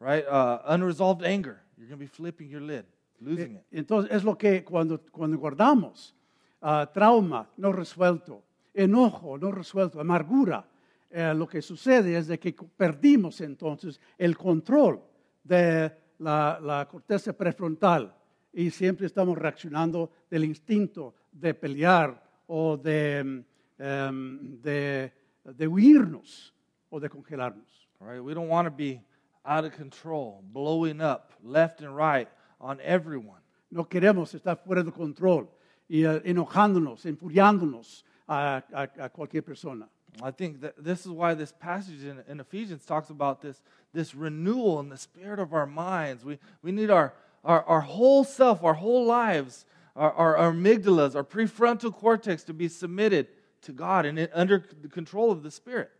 [0.00, 0.26] right?
[0.26, 2.86] Uh, unresolved anger, you're going to be flipping your lid,
[3.24, 3.62] losing it.
[3.70, 6.14] Entonces es lo que cuando, cuando guardamos
[6.60, 10.66] ah, trauma no resuelto, enojo no resuelto, amargura,
[11.10, 15.00] eh, lo que sucede es de que perdimos entonces el control
[15.44, 18.12] de la, la corteza prefrontal
[18.52, 23.44] y siempre estamos reaccionando del instinto de pelear o de,
[23.78, 25.12] em, de,
[25.44, 26.54] de huirnos
[26.90, 27.88] o de congelarnos.
[28.00, 29.00] All right, we don't want to be
[29.44, 32.28] out of control, blowing up left and right
[32.64, 33.40] on everyone.
[33.70, 35.48] No queremos estar fuera de control
[35.88, 39.86] y eh, enojándonos, enfuriándonos a, a- a cualquier persona.
[40.22, 43.60] I think that this is why this passage in, in Ephesians talks about this,
[43.92, 46.24] this renewal in the spirit of our minds.
[46.24, 47.12] We, we need our,
[47.44, 52.54] our, our whole self, our whole lives, our, our, our amygdalas, our prefrontal cortex to
[52.54, 53.26] be submitted
[53.62, 55.90] to God and under the control of the Spirit.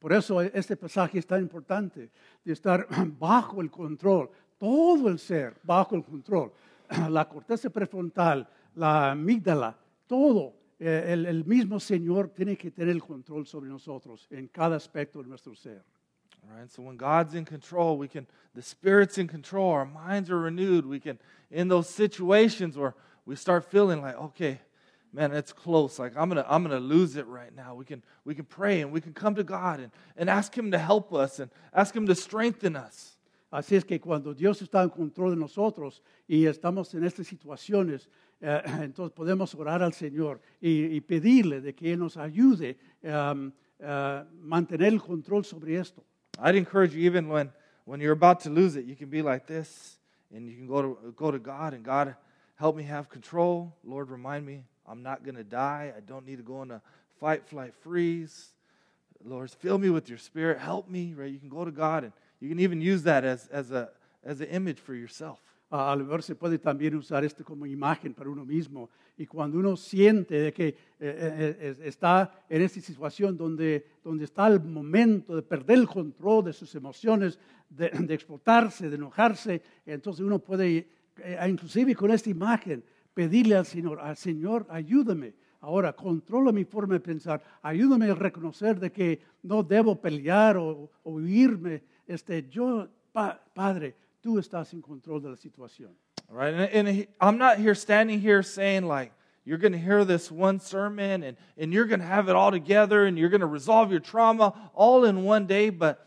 [0.00, 2.08] Por eso este pasaje es tan importante,
[2.46, 2.86] de estar
[3.20, 6.52] bajo el control, todo el ser bajo el control,
[7.10, 8.46] la corteza prefrontal,
[8.76, 10.60] la amígdala, todo.
[10.80, 15.22] eh, el, el mismo Señor tiene que tener el control sobre nosotros en cada aspecto
[15.22, 15.84] de nuestro ser.
[16.42, 20.30] All right, so when God's in control, we can, the Spirit's in control, our minds
[20.30, 20.86] are renewed.
[20.86, 21.18] We can,
[21.50, 22.94] in those situations where
[23.26, 24.58] we start feeling like, okay,
[25.12, 25.98] man, it's close.
[25.98, 27.74] Like I'm gonna, I'm gonna lose it right now.
[27.74, 30.70] We can, we can pray and we can come to God and, and ask Him
[30.70, 33.18] to help us and ask Him to strengthen us.
[33.50, 38.08] Así es que cuando Dios está en control de nosotros y estamos en estas situaciones,
[38.40, 43.34] eh, entonces podemos orar al Señor y, y pedirle de que Él nos ayude a
[44.40, 46.04] mantener el control sobre esto.
[46.38, 47.50] I'd encourage you, even when,
[47.84, 49.98] when you're about to lose it, you can be like this
[50.34, 52.14] and you can go to, go to God and God,
[52.56, 53.74] help me have control.
[53.84, 55.92] Lord, remind me I'm not going to die.
[55.96, 56.80] I don't need to go into
[57.18, 58.50] fight, flight, freeze.
[59.22, 60.58] Lord, fill me with your spirit.
[60.58, 61.30] Help me, right?
[61.30, 63.90] You can go to God and you can even use that as, as, a,
[64.24, 65.40] as an image for yourself.
[65.72, 68.90] A lo mejor se puede también usar esto como imagen para uno mismo.
[69.16, 74.24] Y cuando uno siente de que eh, eh, eh, está en esta situación donde, donde
[74.24, 77.38] está el momento de perder el control de sus emociones,
[77.68, 80.88] de, de explotarse, de enojarse, entonces uno puede,
[81.18, 82.82] eh, inclusive con esta imagen,
[83.14, 85.34] pedirle al Señor, al Señor, ayúdame.
[85.60, 90.90] Ahora, controla mi forma de pensar, ayúdame a reconocer de que no debo pelear o,
[91.04, 91.82] o huirme.
[92.10, 95.90] Este, yo, pa- Padre, tú estás en control de la situación.
[96.28, 96.52] All Right?
[96.52, 99.12] And, and he- I'm not here standing here saying, like,
[99.44, 102.50] you're going to hear this one sermon and, and you're going to have it all
[102.50, 105.70] together and you're going to resolve your trauma all in one day.
[105.70, 106.04] But,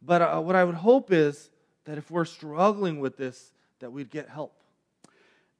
[0.00, 1.50] but uh, what I would hope is
[1.84, 4.54] that if we're struggling with this, that we'd get help.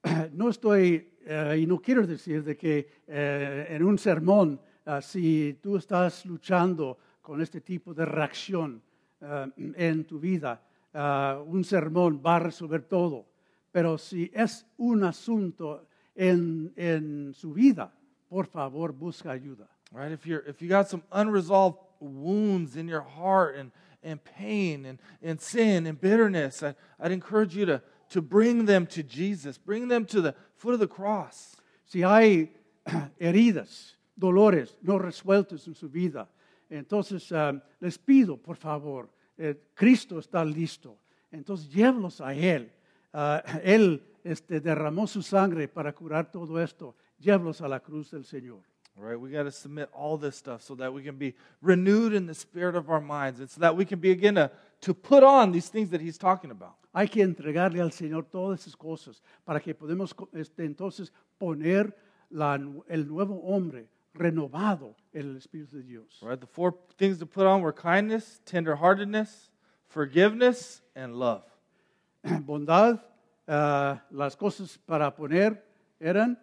[0.32, 4.58] no estoy, eh, y no quiero decir de que eh, en un sermón,
[5.00, 8.82] si tú estás luchando con este tipo de reacción
[9.22, 10.60] en tu vida,
[10.94, 13.26] ah, un sermón va a resolver todo.
[13.70, 17.92] Pero si es un asunto en, en su vida,
[18.28, 19.68] por favor, busca ayuda.
[19.92, 20.12] Right?
[20.12, 23.70] If, you're, if you got some unresolved wounds in your heart and,
[24.02, 28.86] and pain and, and sin and bitterness, I, I'd encourage you to, to bring them
[28.88, 29.58] to Jesus.
[29.58, 31.56] Bring them to the foot of the cross.
[31.86, 32.50] Si hay
[33.20, 36.28] heridas, dolores no resueltos en su vida,
[36.76, 40.98] entonces ah, les pido, por favor, eh, Cristo está listo.
[41.30, 42.72] Entonces llévalos a Él.
[43.12, 46.94] Ah, él este, derramó su sangre para curar todo esto.
[47.18, 48.60] Llévalos a la cruz del Señor.
[48.96, 52.12] All right, we got to submit all this stuff so that we can be renewed
[52.12, 54.50] in the spirit of our minds and so that we can begin to,
[54.82, 56.74] to put on these things that he's talking about.
[56.94, 61.94] Hay que entregarle al Señor todas esas cosas para que podamos este, entonces poner
[62.30, 62.54] la
[62.88, 66.18] el nuevo hombre renovado en el Espíritu de Dios.
[66.22, 66.40] Right?
[66.40, 69.50] the four things to put on were kindness, tenderheartedness,
[69.88, 71.44] forgiveness, and love.
[72.24, 73.00] bondad,
[73.48, 75.62] ah, las cosas para poner
[76.00, 76.38] eran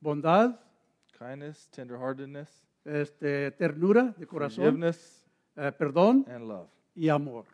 [0.00, 0.58] bondad,
[1.18, 2.50] Kindness, tenderheartedness,
[2.84, 5.24] este, ternura de corazón, forgiveness,
[5.56, 6.68] eh, perdón and love.
[6.94, 7.44] y amor.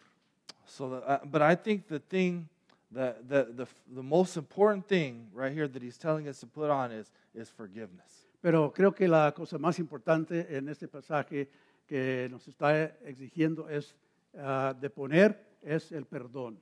[0.66, 2.48] So, the, uh, but I think the thing,
[2.90, 6.70] the, the, the, the most important thing right here that he's telling us to put
[6.70, 8.26] on is, is forgiveness.
[8.42, 11.48] Pero creo que la cosa más importante en este pasaje
[11.86, 13.94] que nos está exigiendo es
[14.36, 16.58] ah, de poner es el perdón.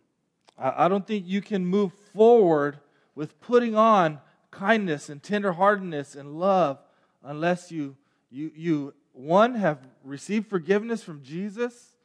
[0.58, 2.78] I, don't think you can move forward
[3.14, 4.20] with putting on
[4.50, 6.78] kindness and tenderheartedness and love
[7.22, 7.96] unless you,
[8.30, 11.96] you, you one, have received forgiveness from Jesus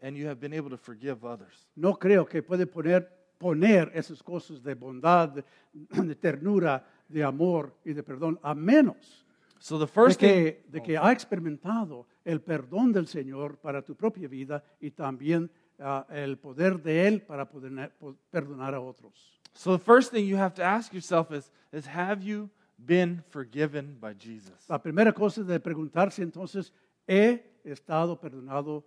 [0.00, 1.66] and you have been able to forgive others.
[1.76, 3.06] No creo que puede poner,
[3.38, 9.24] poner esas cosas de bondad, de ternura, de amor y de perdón, a menos
[9.60, 13.82] So the de first thing, que, de que ha experimentado el perdón del Señor para
[13.82, 15.50] tu propia vida y también
[15.80, 19.40] ah, el poder de Él para poder, po- perdonar a otros.
[19.54, 22.48] so the first thing you have to ask yourself is, is have you
[22.78, 24.68] been forgiven by Jesus?
[24.68, 26.72] La primera cosa de preguntarse entonces,
[27.08, 28.84] ¿he estado perdonado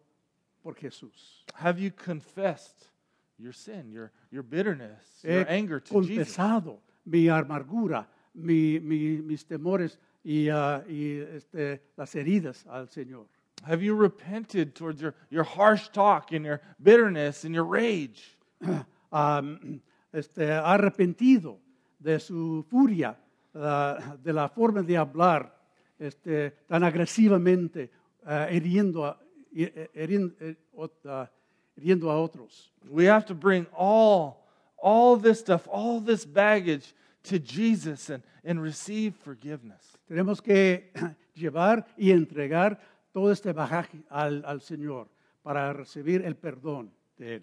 [0.64, 1.44] por Jesús?
[1.56, 2.90] Have you confessed
[3.38, 6.38] your sin, your, your bitterness, He your anger to Jesus?
[7.06, 13.28] Mi amargura, mi- mi- mis temores y, ah, y, este, las heridas al Señor.
[13.64, 18.38] Have you repented towards your, your harsh talk and your bitterness and your rage?
[19.12, 19.82] Am,
[20.14, 21.60] este, ha arrepentido
[22.00, 23.16] de su furia,
[23.56, 25.52] ah, de la forma de hablar
[26.00, 27.90] este, tan agresivamente,
[28.26, 28.48] a,
[29.54, 30.56] hi- herin- eh,
[31.06, 31.30] ah,
[31.76, 32.72] hiriendo a otros.
[32.90, 34.41] We have to bring all,
[34.82, 39.98] all this stuff, all this baggage to Jesus and, and receive forgiveness.
[40.10, 40.92] Tenemos que
[41.36, 42.80] llevar y entregar
[43.14, 45.08] todo este bagaje al, al Señor
[45.44, 47.42] para recibir el perdón de Él.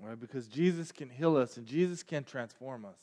[0.00, 0.18] Right?
[0.18, 2.98] Because Jesus can heal us and Jesus can transform us.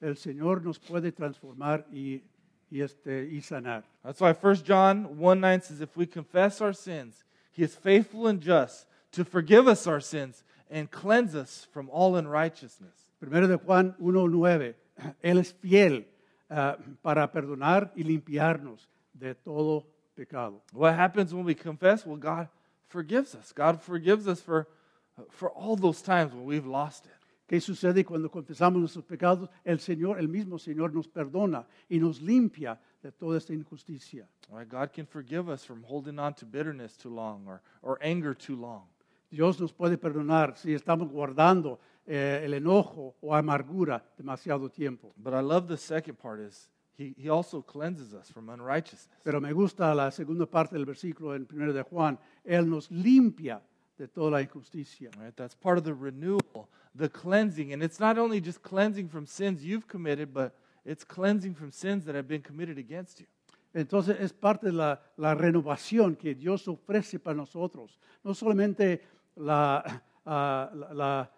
[0.00, 2.22] El Señor nos puede transformar y,
[2.70, 3.82] y, este, y sanar.
[4.04, 8.26] That's why 1 John 1 9 says, If we confess our sins, he is faithful
[8.28, 12.94] and just to forgive us our sins and cleanse us from all unrighteousness.
[13.20, 14.74] Primero de Juan 1.9,
[15.22, 16.04] Él es fiel
[16.48, 20.62] ah, para perdonar y limpiarnos de todo pecado.
[20.72, 22.06] What happens when we confess?
[22.06, 22.48] Well, God
[22.88, 23.52] forgives us.
[23.52, 24.68] God forgives us for,
[25.30, 27.12] for all those times when we've lost it.
[27.48, 29.48] ¿Qué sucede cuando confesamos nuestros pecados?
[29.64, 34.28] El Señor, el mismo Señor nos perdona y nos limpia de toda esta injusticia.
[34.52, 34.68] Right?
[34.68, 38.54] God can forgive us from holding on to bitterness too long or, or anger too
[38.54, 38.84] long.
[39.30, 45.12] Dios nos puede perdonar si estamos guardando eh, el enojo o amargura demasiado tiempo.
[45.16, 46.68] But I love the second part is
[46.98, 49.08] he, he also cleanses us from unrighteousness.
[49.22, 52.18] Pero me gusta la segunda parte del versículo en 1 de Juan.
[52.44, 53.62] Él nos limpia
[53.96, 55.10] de toda la injusticia.
[55.18, 55.34] Right?
[55.36, 57.72] That's part of the renewal, the cleansing.
[57.72, 62.04] And it's not only just cleansing from sins you've committed, but it's cleansing from sins
[62.06, 63.26] that have been committed against you.
[63.72, 68.00] Entonces es parte de la, la renovación que Dios ofrece para nosotros.
[68.24, 69.00] No solamente
[69.36, 71.30] la, ah, la- la,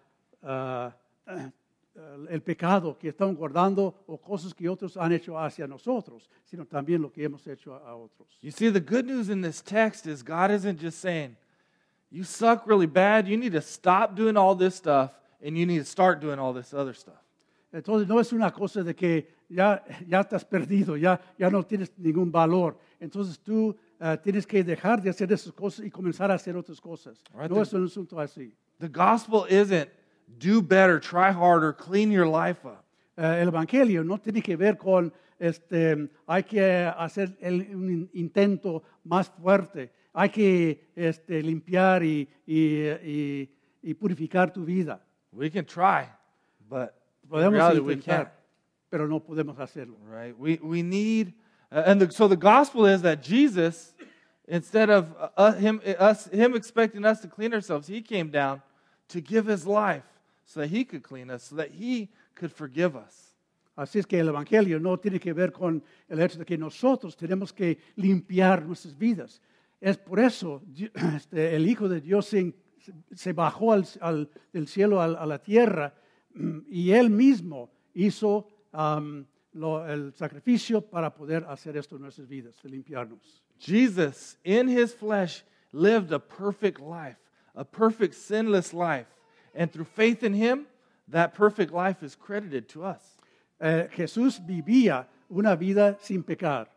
[0.42, 0.92] ah,
[1.26, 1.50] ah,
[2.30, 7.02] el pecado que estamos guardando o cosas que otros han hecho hacia nosotros, sino también
[7.02, 8.38] lo que hemos hecho a, a otros.
[8.40, 11.36] You see, the good news in this text is God isn't just saying,
[12.10, 15.10] you suck really bad, you need to stop doing all this stuff,
[15.44, 17.20] and you need to start doing all this other stuff.
[17.72, 21.92] Entonces no es una cosa de que ya, ya estás perdido, ya, ya no tienes
[21.98, 22.78] ningún valor.
[23.00, 26.80] Entonces tú ah, tienes que dejar de hacer esas cosas y comenzar a hacer otras
[26.80, 27.22] cosas.
[27.34, 28.54] Right, no the- es un asunto así.
[28.78, 29.88] The gospel isn't
[30.26, 32.82] do better, try harder, clean your life up.
[33.16, 38.10] Eh, el Evangelio no tiene que ver con, este, hay que hacer el- un in-
[38.14, 43.50] intento más fuerte, hay que este, limpiar y, y- y-
[43.82, 45.00] y purificar tu vida.
[45.32, 46.06] We can try,
[46.68, 46.90] but
[47.28, 48.06] Podemos reality, we can't.
[48.06, 48.41] intentar,
[48.92, 49.96] pero no podemos hacerlo.
[50.06, 50.38] Right?
[50.38, 51.32] We, we need,
[51.72, 53.94] uh, and the, so the gospel is that Jesus,
[54.46, 58.60] instead of uh, uh, him, us, him expecting us to clean ourselves, he came down
[59.08, 60.04] to give his life
[60.44, 63.30] so that he could clean us, so that he could forgive us.
[63.78, 67.16] Así es que el Evangelio no tiene que ver con el hecho de que nosotros
[67.16, 69.40] tenemos que limpiar nuestras vidas.
[69.80, 70.60] Es por eso
[71.16, 72.52] este, el Hijo de Dios se,
[73.14, 75.94] se bajó al- al- del cielo al- a, la tierra
[76.34, 82.26] mm, y Él mismo hizo am, lo- el sacrificio para poder hacer esto en nuestras
[82.28, 83.42] vidas, de limpiarnos.
[83.58, 87.18] Jesus, in his flesh, lived a perfect life,
[87.54, 89.06] a perfect sinless life.
[89.54, 90.66] And through faith in him,
[91.08, 93.18] that perfect life is credited to us.
[93.60, 96.68] Eh, Jesús vivía una vida sin pecar.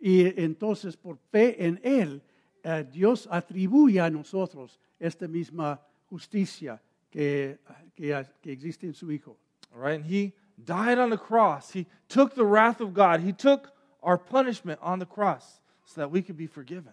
[0.00, 2.20] Y entonces, por fe en Él,
[2.62, 6.80] eh, Dios atribuye a nosotros esta misma justicia
[7.10, 7.58] que,
[7.94, 9.36] que, que existe en su Hijo.
[9.74, 9.96] All right?
[9.96, 10.32] And he
[10.62, 11.70] died on the cross.
[11.70, 13.20] He took the wrath of God.
[13.20, 16.92] He took our punishment on the cross so that we could be forgiven.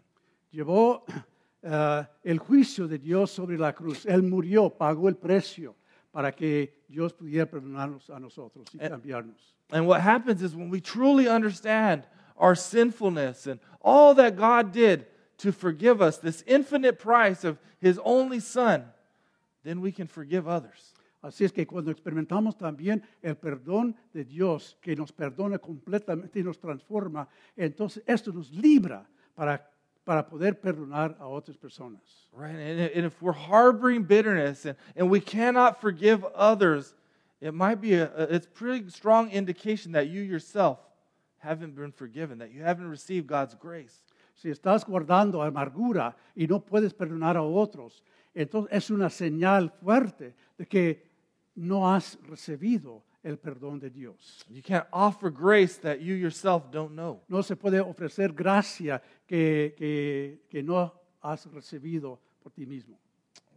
[0.53, 1.01] Llevó
[1.63, 4.05] eh, el juicio de Dios sobre la cruz.
[4.05, 5.75] Él murió, pagó el precio
[6.13, 9.55] para que Dios pudiera perdonarnos a nosotros y Eh, cambiarnos.
[9.71, 12.05] And what happens is when we truly understand
[12.37, 15.05] our sinfulness and all that God did
[15.37, 18.85] to forgive us, this infinite price of his only son,
[19.63, 20.90] then we can forgive others.
[21.21, 26.43] Así es que cuando experimentamos también el perdón de Dios, que nos perdona completamente y
[26.43, 29.69] nos transforma, entonces esto nos libra para,
[30.03, 32.27] para poder perdonar a otras personas.
[32.33, 32.55] Right?
[32.55, 36.95] And, and if we're harboring bitterness and, and we cannot forgive others,
[37.39, 40.79] it might be a, a it's pretty strong indication that you yourself
[41.37, 44.01] haven't been forgiven, that you haven't received God's grace.
[44.33, 48.01] Si estás guardando amargura y no puedes perdonar a otros,
[48.33, 51.10] entonces es una señal fuerte de que
[51.55, 54.45] no has recibido el perdón de Dios.
[54.49, 57.21] You can't offer grace that you yourself don't know.
[57.29, 62.97] No se puede ofrecer gracia que, que, que no has recibido por ti mismo.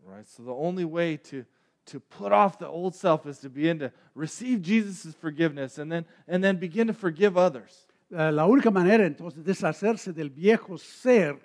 [0.07, 0.27] Right?
[0.27, 1.45] So the only way to
[1.87, 6.07] to put off the old self is to begin to receive Jesus' forgiveness and then
[6.27, 7.87] and then begin to forgive others.
[8.11, 11.39] La única manera entonces de deshacerse del viejo ser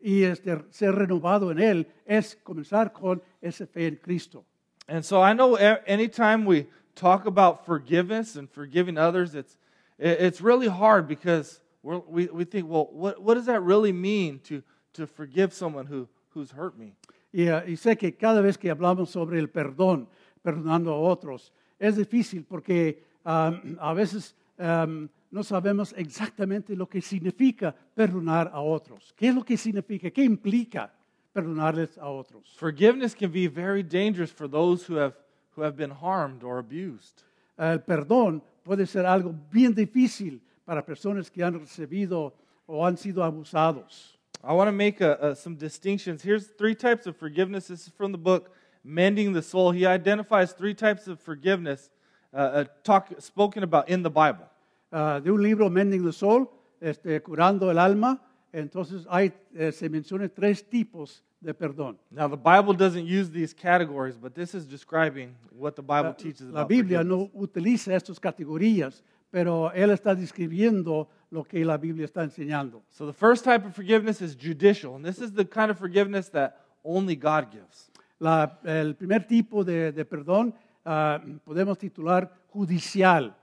[0.00, 4.44] y este, ser renovado en él es comenzar con esa fe en Cristo.
[4.88, 9.56] And so I know anytime we talk about forgiveness and forgiving others, it's
[9.98, 14.62] it's really hard because we we think, well, what what does that really mean to
[14.94, 16.94] to forgive someone who who's hurt me?
[17.32, 20.06] Y, eh, y sé que cada vez que hablamos sobre el perdón,
[20.42, 27.00] perdonando a otros, es difícil porque um, a veces um, no sabemos exactamente lo que
[27.00, 29.12] significa perdonar a otros.
[29.16, 30.10] ¿Qué es lo que significa?
[30.10, 30.92] ¿Qué implica
[31.34, 32.46] perdonarles a otros?
[32.56, 35.14] Forgiveness can be very dangerous for those who have
[35.54, 37.22] who have been harmed or abused.
[37.58, 42.32] El perdón puede ser algo bien difícil para personas que han recibido
[42.66, 44.16] o han sido abusados.
[44.42, 46.22] I want to make a, a, some distinctions.
[46.22, 47.68] Here's three types of forgiveness.
[47.68, 48.50] This is from the book
[48.82, 49.70] Mending the Soul.
[49.70, 51.88] He identifies three types of forgiveness
[52.32, 54.44] uh, uh, talk, spoken about in the Bible.
[54.92, 58.20] Ah, de un libro, Mending the Soul, este, curando el alma,
[58.54, 61.98] entonces hay, eh, se mencionan tres tipos de perdón.
[62.10, 66.16] Now, the Bible doesn't use these categories, but this is describing what the Bible La,
[66.16, 67.34] teaches la about Biblia forgiveness.
[67.34, 72.82] no utiliza estas categorías, pero él está describiendo lo que la Biblia está enseñando.
[72.88, 76.30] So, the first type of forgiveness is judicial, and this is the kind of forgiveness
[76.30, 77.90] that only God gives.
[78.20, 83.34] La- el primer tipo de, de perdón ah, podemos titular judicial.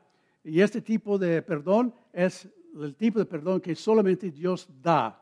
[0.44, 5.18] Y este tipo de perdón es el tipo de perdón que solamente Dios da.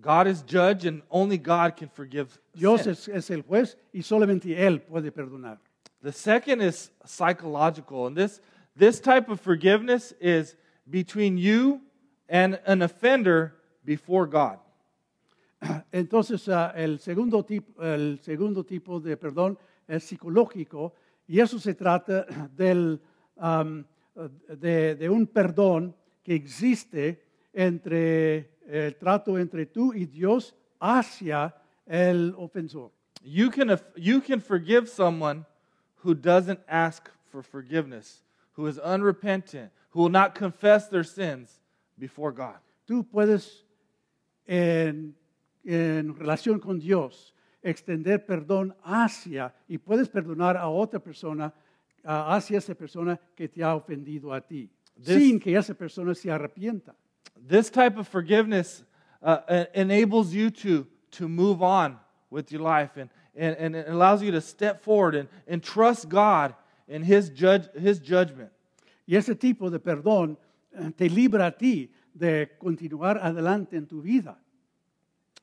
[0.00, 2.38] God is judge, and only God can forgive.
[2.52, 2.92] Dios sin.
[2.92, 5.58] es, es el juez y solamente Él puede perdonar.
[6.02, 8.40] The second is psychological, and this
[8.76, 10.56] this type of forgiveness is
[10.90, 11.80] between you
[12.28, 14.58] and an offender before God.
[15.92, 20.94] Entonces, ah, el, segundo tipo, el segundo tipo de perdón es psicológico
[21.26, 22.26] y eso se trata
[22.56, 23.00] del,
[23.36, 23.86] am,
[24.48, 27.22] de, de un perdón que existe
[27.52, 31.54] entre el trato entre tú y Dios hacia
[31.86, 32.90] el ofensor.
[33.22, 35.46] You can you can forgive someone
[36.04, 38.22] who doesn't ask for forgiveness,
[38.52, 41.60] who is unrepentant, who will not confess their sins
[41.98, 42.58] before God.
[42.86, 43.64] Tú puedes,
[44.46, 45.14] en,
[45.64, 51.52] en relación con Dios, extender perdón hacia y puedes perdonar a otra persona,
[52.04, 56.28] hacia esa persona que te ha ofendido a ti, This- sin que esa persona se
[56.28, 56.94] arrepienta.
[57.36, 58.84] This type of forgiveness
[59.22, 61.98] uh, e- enables you to, to move on
[62.30, 66.08] with your life and, and, and it allows you to step forward and, and trust
[66.08, 66.54] God
[66.88, 68.50] in his, judge, his judgment.
[69.06, 70.36] Y ese tipo de perdón
[70.78, 74.36] eh, te libra a ti de continuar adelante en tu vida.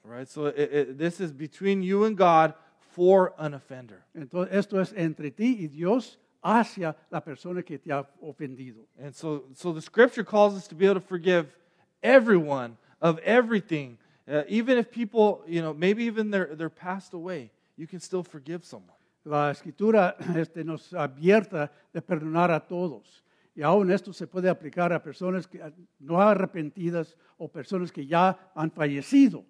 [0.04, 0.28] Right?
[0.28, 2.56] So it, it, this is between you and God
[2.95, 4.04] for an offender.
[4.18, 8.88] Entonces, esto es entre ti y Dios hacia la persona que te ha ofendido.
[9.00, 11.56] And so, so the scripture calls us to be able to forgive
[12.02, 13.98] everyone of everything.
[14.28, 18.24] Uh, even if people, you know, maybe even they're, they're passed away, you can still
[18.24, 18.96] forgive someone.
[19.24, 23.24] La escritura este, nos abierta de perdonar a todos.
[23.56, 25.62] Y aún esto se puede aplicar a personas que,
[26.00, 29.46] no arrepentidas o personas que ya han fallecido.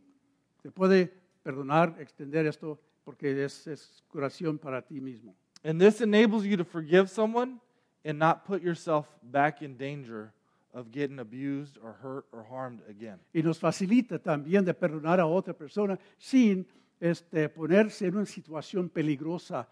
[0.61, 1.13] Se puede
[1.43, 5.35] perdonar, extender esto porque es, es curación para ti mismo.
[5.63, 7.59] And this enables you to forgive someone
[8.03, 10.33] and not put yourself back in danger
[10.73, 13.19] of getting abused or hurt or harmed again.
[13.33, 16.65] Y nos facilita también de perdonar a otra persona sin
[16.99, 19.67] este, ponerse en una situación peligrosa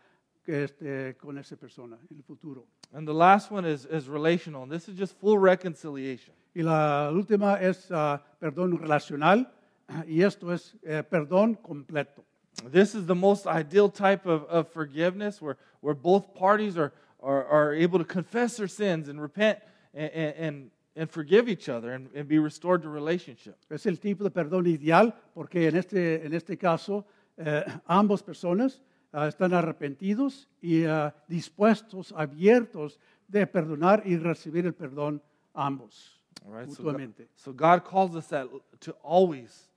[0.46, 2.66] este, con esa persona en el futuro.
[2.92, 6.34] And the last one is, is relational, and this is just full reconciliation.
[6.56, 9.52] Y la última es ah, perdón relacional
[10.08, 12.26] y esto es eh, perdón completo.
[12.66, 16.92] This is the most ideal type of, of forgiveness where, where both parties are,
[17.22, 19.60] are, are able to confess their sins and repent
[19.94, 23.58] and, and, and forgive each other and, and be restored to relationship.
[23.70, 27.06] Es el tipo de perdón ideal porque en este, en este caso
[27.38, 28.82] eh, ambas personas
[29.14, 35.22] ah, están arrepentidos y ah, dispuestos, abiertos de perdonar y recibir el perdón
[35.54, 36.72] ambos All right?
[36.72, 38.48] So, God, so God calls us that
[38.82, 39.69] to always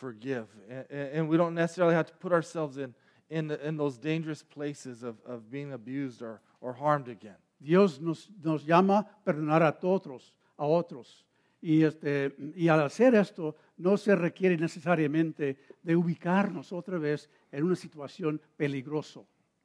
[0.00, 0.48] forgive.
[0.68, 2.94] And, and we don't necessarily have to put ourselves in,
[3.28, 7.36] in, the, in those dangerous places of, of being abused or, or harmed again.
[7.62, 11.24] Dios nos, nos llama a perdonar a todos, a otros.
[11.62, 17.64] Y, este, y al hacer esto no se requiere necesariamente de ubicarnos otra vez en
[17.64, 19.20] una situación peligrosa.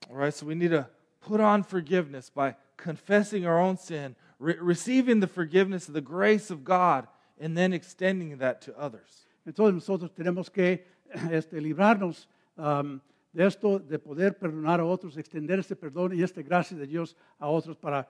[0.10, 0.90] All right, so we need to
[1.22, 6.52] put on forgiveness by confessing our own sin, re- receiving the forgiveness of the grace
[6.52, 7.08] of God,
[7.40, 9.25] and then extending that to others.
[9.46, 10.88] Entonces nosotros tenemos que
[11.32, 12.28] este, librarnos
[12.58, 13.00] um,
[13.32, 17.16] de esto, de poder perdonar a otros, extender este perdón y esta gracia de Dios
[17.38, 18.08] a otros para,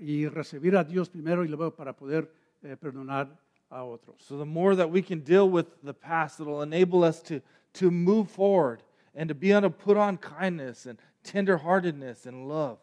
[0.00, 2.30] y recibir a Dios primero y luego para poder
[2.62, 3.28] eh, perdonar
[3.70, 4.22] a otros.
[4.22, 7.40] So the more that we can deal with the past, it'll enable us to,
[7.74, 8.82] to move forward
[9.14, 12.78] and to be able to put on kindness and tenderheartedness and love.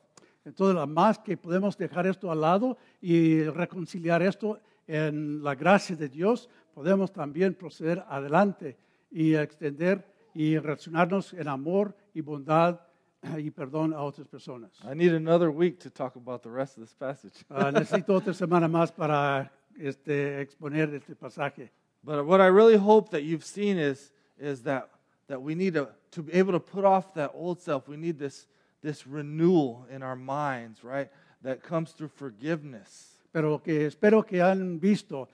[0.46, 5.96] Entonces, la más que podemos dejar esto al lado y reconciliar esto en la gracia
[5.96, 8.78] de Dios, podemos también proceder adelante
[9.12, 12.82] y extender y relacionarnos en amor y bondad
[13.38, 14.72] y perdón a otras personas.
[14.84, 17.46] I need another week to talk about the rest of this passage.
[17.50, 21.72] Ah, necesito otra semana más para este, exponer este pasaje.
[22.04, 24.90] But what I really hope that you've seen is, is that,
[25.28, 27.88] that we need to, to be able to put off that old self.
[27.88, 28.48] We need this,
[28.82, 31.10] this renewal in our minds, right?
[31.44, 33.10] That comes through forgiveness.
[33.32, 35.30] Pero que espero que han visto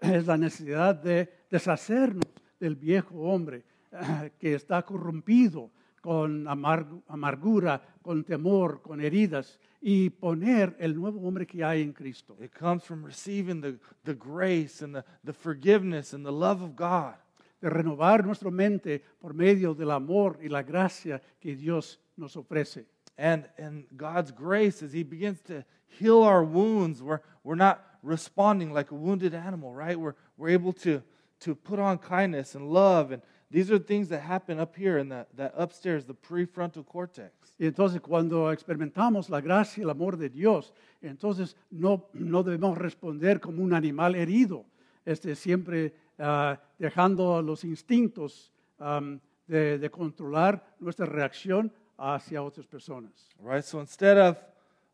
[0.00, 2.24] es la necesidad de deshacernos
[2.58, 5.70] del viejo hombre eh, que está corrompido
[6.00, 11.92] con amargu- amargura, con temor, con heridas, y poner el nuevo hombre que hay en
[11.92, 12.36] Cristo.
[12.40, 16.76] It comes from receiving the, the grace and the, the forgiveness and the love of
[16.76, 17.14] God.
[17.60, 22.86] De renovar nuestra mente por medio del amor y la gracia que Dios nos ofrece.
[23.18, 27.02] And, and God's grace as He begins to heal our wounds.
[27.02, 29.98] We're, we're not responding like a wounded animal, right?
[29.98, 31.02] We're, we're able to,
[31.40, 35.08] to put on kindness and love and these are things that happen up here in
[35.08, 37.32] that, that upstairs, the prefrontal cortex.
[37.58, 40.72] Y entonces cuando experimentamos la gracia y el amor de Dios,
[41.02, 44.64] entonces no, no debemos responder como un animal herido,
[45.04, 53.30] este, siempre ah, dejando los instintos am, de, de controlar nuestra reacción hacia otras personas.
[53.42, 53.64] Right?
[53.64, 54.38] So instead of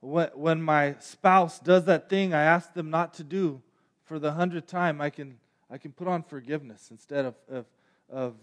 [0.01, 3.61] when, my spouse does that thing I ask them not to do
[4.05, 5.38] for the hundredth time, I can,
[5.70, 7.66] I can put on forgiveness instead of, of,
[8.09, 8.34] of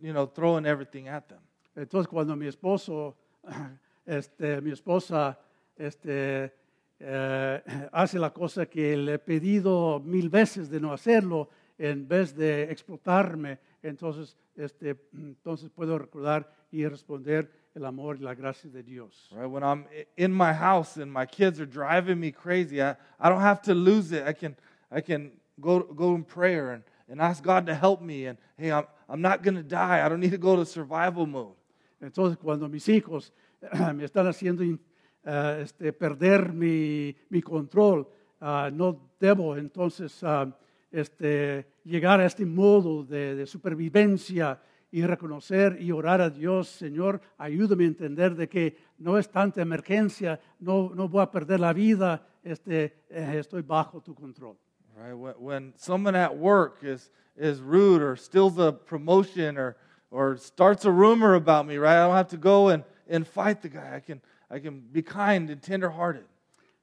[0.00, 1.38] you know, throwing everything at them.
[1.76, 3.14] Entonces cuando mi esposo,
[4.06, 5.38] este, mi esposa,
[5.76, 6.52] este,
[7.00, 12.34] eh, hace la cosa que le he pedido mil veces de no hacerlo, en vez
[12.34, 18.82] de explotarme, entonces, este, entonces puedo recordar y responder el amor y la gracia de
[18.82, 19.28] Dios.
[19.32, 19.48] Right?
[19.48, 23.40] When I'm in my house and my kids are driving me crazy, I, I don't
[23.40, 24.24] have to lose it.
[24.26, 24.56] I can,
[24.90, 28.26] I can go, go in prayer and, and ask God to help me.
[28.26, 30.04] And hey, I'm, I'm not going to die.
[30.04, 31.54] I don't need to go to survival mode.
[32.02, 33.30] Entonces, cuando mis hijos
[33.94, 38.08] me están haciendo eh, este, perder mi, mi control,
[38.40, 40.46] ah, no debo entonces ah,
[40.90, 44.60] este, llegar a este modo de, de supervivencia
[44.90, 49.60] y reconocer y orar a Dios, Señor, ayúdame a entender de que no es tanta
[49.60, 54.56] emergencia, no, no voy a perder la vida, este, eh, estoy bajo tu control.
[54.96, 55.14] Right?
[55.14, 59.76] When, someone at work is, is rude or steals a promotion or,
[60.10, 61.96] or starts a rumor about me, right?
[61.96, 63.94] I don't have to go and, and fight the guy.
[63.96, 64.20] I can,
[64.50, 66.24] I can be kind and tenderhearted.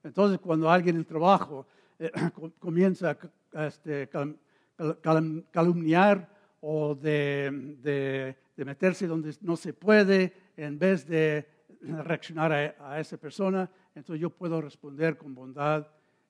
[0.04, 1.66] Entonces, cuando alguien en el trabajo
[2.00, 3.18] eh, com- comienza
[3.54, 4.36] a este, cal-
[4.78, 6.30] cal- calum- calumniar
[6.68, 7.52] o de,
[7.84, 11.46] de- de meterse donde no se puede, en vez de
[11.82, 15.86] reaccionar a, a esa persona, entonces yo puedo responder con bondad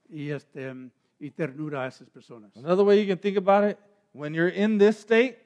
[0.10, 0.74] y, este,
[1.20, 2.54] y ternura a esas personas.
[2.58, 3.78] Another way you can think about it,
[4.14, 5.38] when you're in this state,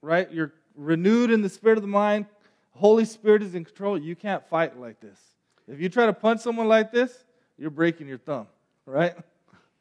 [0.00, 0.30] right?
[0.32, 2.24] You're renewed in the spirit of the mind.
[2.70, 3.98] Holy Spirit is in control.
[3.98, 5.18] You can't fight like this.
[5.66, 7.26] If you try to punch someone like this,
[7.58, 8.46] you're breaking your thumb,
[8.86, 9.14] right?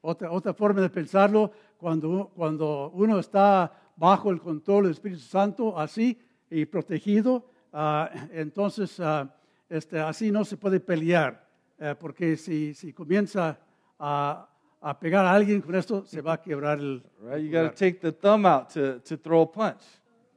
[0.04, 5.78] Otra, otra forma de pensarlo, cuando, cuando uno está bajo el control del Espíritu Santo,
[5.78, 6.18] así
[6.50, 9.36] y protegido, ah, entonces ah,
[9.68, 11.46] este, así no se puede pelear,
[11.80, 13.60] eh, porque si, si comienza
[14.00, 14.48] a,
[14.80, 17.04] a pegar a alguien con esto, se va a quebrar el...
[17.22, 17.44] Right?
[17.44, 19.84] You got to take the thumb out to, to throw a punch.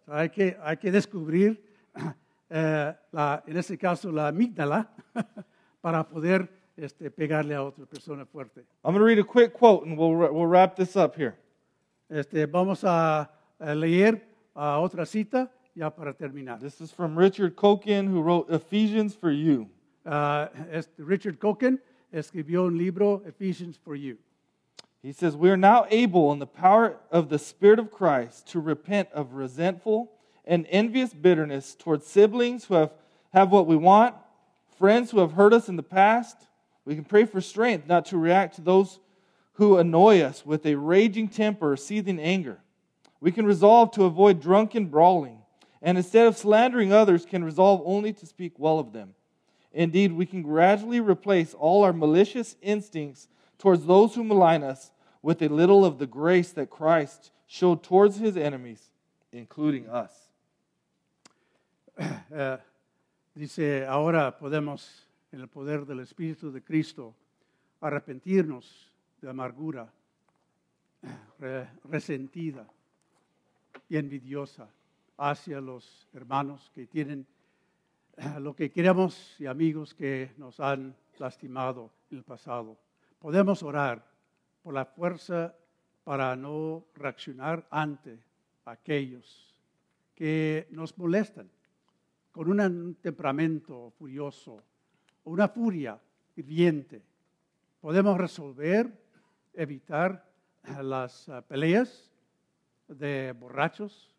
[0.08, 1.62] Hay que, hay que descubrir,
[2.50, 4.90] eh, la, en este caso, la amígdala,
[5.80, 8.64] para poder este, pegarle a otra persona fuerte.
[8.82, 11.36] I'm going to read a quick quote and we'll, we'll wrap this up here.
[12.08, 13.30] Este, vamos a,
[13.60, 14.20] a leer
[14.56, 16.58] a otra cita ya para terminar.
[16.60, 19.68] This is from Richard Coekin, who wrote Ephesians for You.
[20.04, 21.78] Ah, este, Richard Coekin
[22.12, 24.18] escribió un libro, Ephesians for You.
[25.02, 28.60] He says, We are now able, in the power of the Spirit of Christ, to
[28.60, 30.10] repent of resentful
[30.44, 32.92] and envious bitterness towards siblings who have,
[33.32, 34.14] have what we want,
[34.78, 36.36] friends who have hurt us in the past.
[36.84, 38.98] We can pray for strength not to react to those
[39.54, 42.58] who annoy us with a raging temper or seething anger.
[43.20, 45.38] We can resolve to avoid drunken brawling,
[45.82, 49.14] and instead of slandering others, can resolve only to speak well of them.
[49.72, 54.90] Indeed, we can gradually replace all our malicious instincts towards those who malign us
[55.22, 58.90] with a little of the grace that Christ showed towards his enemies,
[59.32, 60.12] including us.
[62.32, 62.56] Eh,
[63.34, 64.88] dice, ahora podemos,
[65.32, 67.14] en el poder del Espíritu de Cristo,
[67.82, 68.64] arrepentirnos
[69.20, 69.88] de amargura,
[71.38, 72.66] re- resentida
[73.88, 74.68] y envidiosa
[75.16, 77.26] hacia los hermanos que tienen
[78.16, 82.78] eh, lo que queremos y amigos que nos han lastimado en el pasado.
[83.18, 84.04] Podemos orar
[84.62, 85.54] por la fuerza
[86.04, 88.18] para no reaccionar ante
[88.64, 89.54] aquellos
[90.14, 91.50] que nos molestan
[92.32, 94.62] con un temperamento furioso,
[95.24, 96.00] una furia
[96.36, 97.02] hirviente.
[97.80, 98.90] Podemos resolver,
[99.54, 100.30] evitar
[100.64, 102.09] eh, las eh, peleas
[102.98, 104.14] de borrachos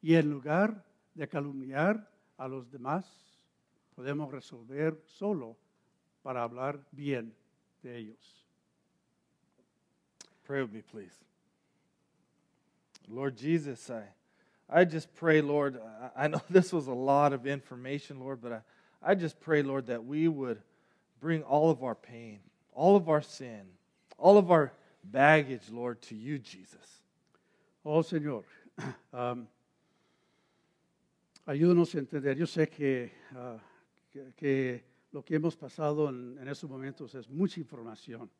[0.00, 0.84] y en lugar
[1.14, 3.06] de calumniar a los demás,
[3.94, 5.56] podemos resolver solo
[6.22, 7.34] para hablar bien
[7.82, 8.46] de ellos.
[10.44, 11.14] Pray with me, please.
[13.08, 14.02] Lord Jesus, I,
[14.68, 15.80] I just pray, Lord,
[16.16, 18.60] I, I know this was a lot of information, Lord, but I,
[19.02, 20.60] I just pray, Lord, that we would
[21.20, 22.40] bring all of our pain,
[22.72, 23.62] all of our sin,
[24.18, 24.72] all of our
[25.10, 27.02] baggage, Lord, to you, Jesus.
[27.84, 28.44] Oh Señor,
[29.12, 29.46] am,
[31.46, 32.36] ayúdanos a entender.
[32.36, 33.58] Yo sé que, ah,
[34.12, 38.30] que, que lo que hemos pasado en, estos momentos es mucha información,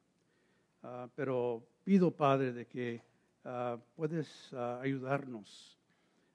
[0.88, 3.02] Ah, pero pido, Padre, de que
[3.44, 5.76] ah, puedes ayudarnos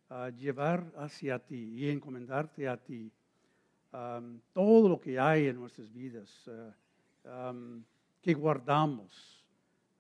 [0.10, 3.10] a llevar hacia ti y encomendarte a ti
[3.94, 6.50] am, todo lo que hay en nuestras vidas,
[7.24, 7.86] am,
[8.22, 9.41] que guardamos.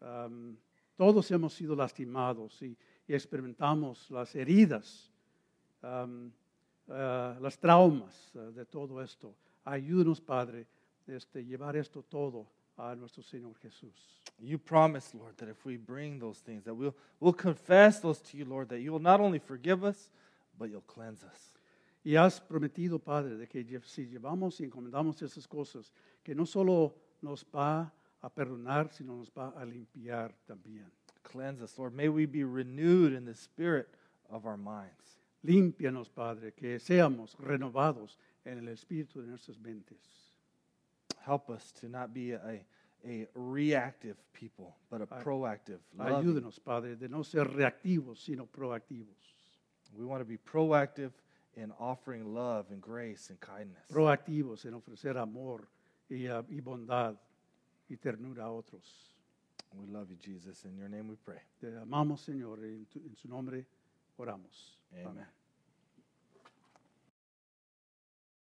[0.01, 0.57] Am,
[0.97, 2.77] todos hemos sido lastimados y,
[3.07, 5.11] y experimentamos las heridas,
[5.81, 6.31] am,
[6.89, 9.35] ah, las traumas ah, de todo esto.
[9.63, 10.67] Ayúdanos, Padre,
[11.07, 12.47] este, llevar esto todo
[12.77, 14.19] a nuestro Señor Jesús.
[14.39, 18.37] You promise, Lord, that if we bring those things, that we'll, we'll confess those to
[18.37, 20.09] you, Lord, that you will not only forgive us,
[20.57, 21.53] but you'll cleanse us.
[22.03, 25.91] Y has prometido, Padre, de que si llevamos y encomendamos esas cosas,
[26.23, 30.91] que no solo nos va a perdonar, sino nos va a limpiar también.
[31.23, 31.93] Cleanse us, Lord.
[31.93, 33.87] May we be renewed in the spirit
[34.29, 35.17] of our minds.
[35.43, 40.33] Límpianos, Padre, que seamos renovados en el espíritu de nuestras mentes.
[41.25, 42.63] Help us to not be a,
[43.05, 46.15] a reactive people, but a proactive, loving.
[46.15, 49.35] Ayúdenos, Padre, de no ser reactivos, sino proactivos.
[49.93, 51.11] We want to be proactive
[51.55, 53.83] in offering love and grace and kindness.
[53.91, 55.67] Proactivos en ofrecer amor
[56.09, 57.17] y, ah, y bondad
[57.91, 59.13] y ternura a otros.
[59.73, 60.63] We love you, Jesus.
[60.65, 61.39] In your name we pray.
[61.59, 63.65] Te amamos, Señor, en, tu- en su nombre
[64.17, 64.79] oramos.
[64.93, 65.25] Amen.